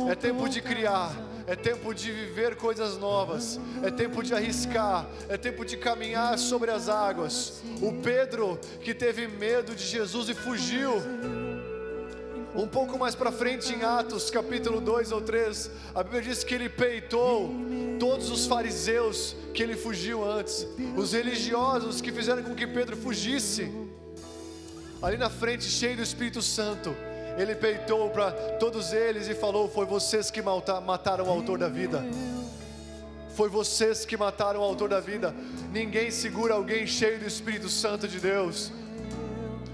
[0.08, 1.12] É tempo de criar
[1.52, 6.70] é tempo de viver coisas novas, é tempo de arriscar, é tempo de caminhar sobre
[6.70, 7.62] as águas.
[7.82, 10.94] O Pedro que teve medo de Jesus e fugiu.
[12.54, 16.54] Um pouco mais para frente em Atos, capítulo 2 ou 3, a Bíblia diz que
[16.54, 17.50] ele peitou
[18.00, 23.70] todos os fariseus que ele fugiu antes, os religiosos que fizeram com que Pedro fugisse.
[25.02, 26.96] Ali na frente, cheio do Espírito Santo,
[27.36, 32.04] ele peitou para todos eles e falou: Foi vocês que mataram o autor da vida.
[33.34, 35.34] Foi vocês que mataram o autor da vida.
[35.72, 38.70] Ninguém segura alguém cheio do Espírito Santo de Deus.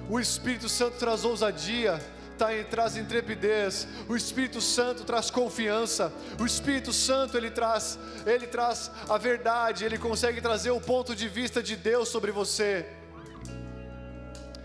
[0.08, 2.00] O Espírito Santo traz ousadia,
[2.38, 3.88] tá, traz intrepidez.
[4.08, 6.12] O Espírito Santo traz confiança.
[6.40, 9.84] O Espírito Santo ele traz, ele traz a verdade.
[9.84, 12.86] Ele consegue trazer o ponto de vista de Deus sobre você.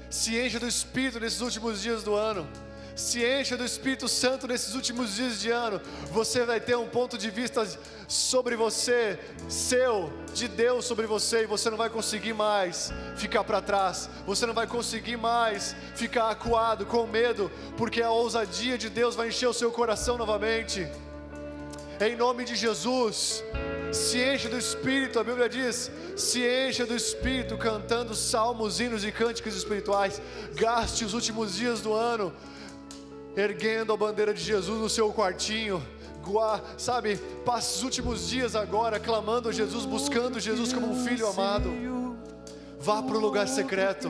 [0.08, 2.48] Se encha do Espírito nesses últimos dias do ano
[2.96, 5.82] se encha do Espírito Santo nesses últimos dias de ano,
[6.12, 7.68] você vai ter um ponto de vista
[8.08, 9.20] sobre você,
[9.50, 14.46] seu, de Deus sobre você, e você não vai conseguir mais ficar para trás, você
[14.46, 19.48] não vai conseguir mais ficar acuado, com medo, porque a ousadia de Deus vai encher
[19.48, 20.88] o seu coração novamente.
[22.00, 23.44] Em nome de Jesus,
[23.92, 29.12] se encha do Espírito, a Bíblia diz: se encha do Espírito, cantando salmos, hinos e
[29.12, 30.22] cânticos espirituais.
[30.54, 32.34] Gaste os últimos dias do ano
[33.36, 35.82] erguendo a bandeira de Jesus no seu quartinho,
[36.78, 41.70] sabe, passe os últimos dias agora clamando a Jesus, buscando Jesus como um filho amado.
[42.80, 44.10] Vá para o lugar secreto,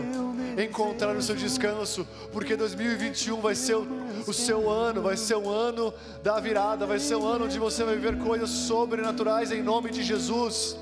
[0.58, 3.88] encontrar o seu descanso, porque 2021 vai ser o,
[4.26, 5.94] o seu ano, vai ser o ano
[6.24, 10.02] da virada, vai ser o ano onde você vai viver coisas sobrenaturais em nome de
[10.02, 10.76] Jesus.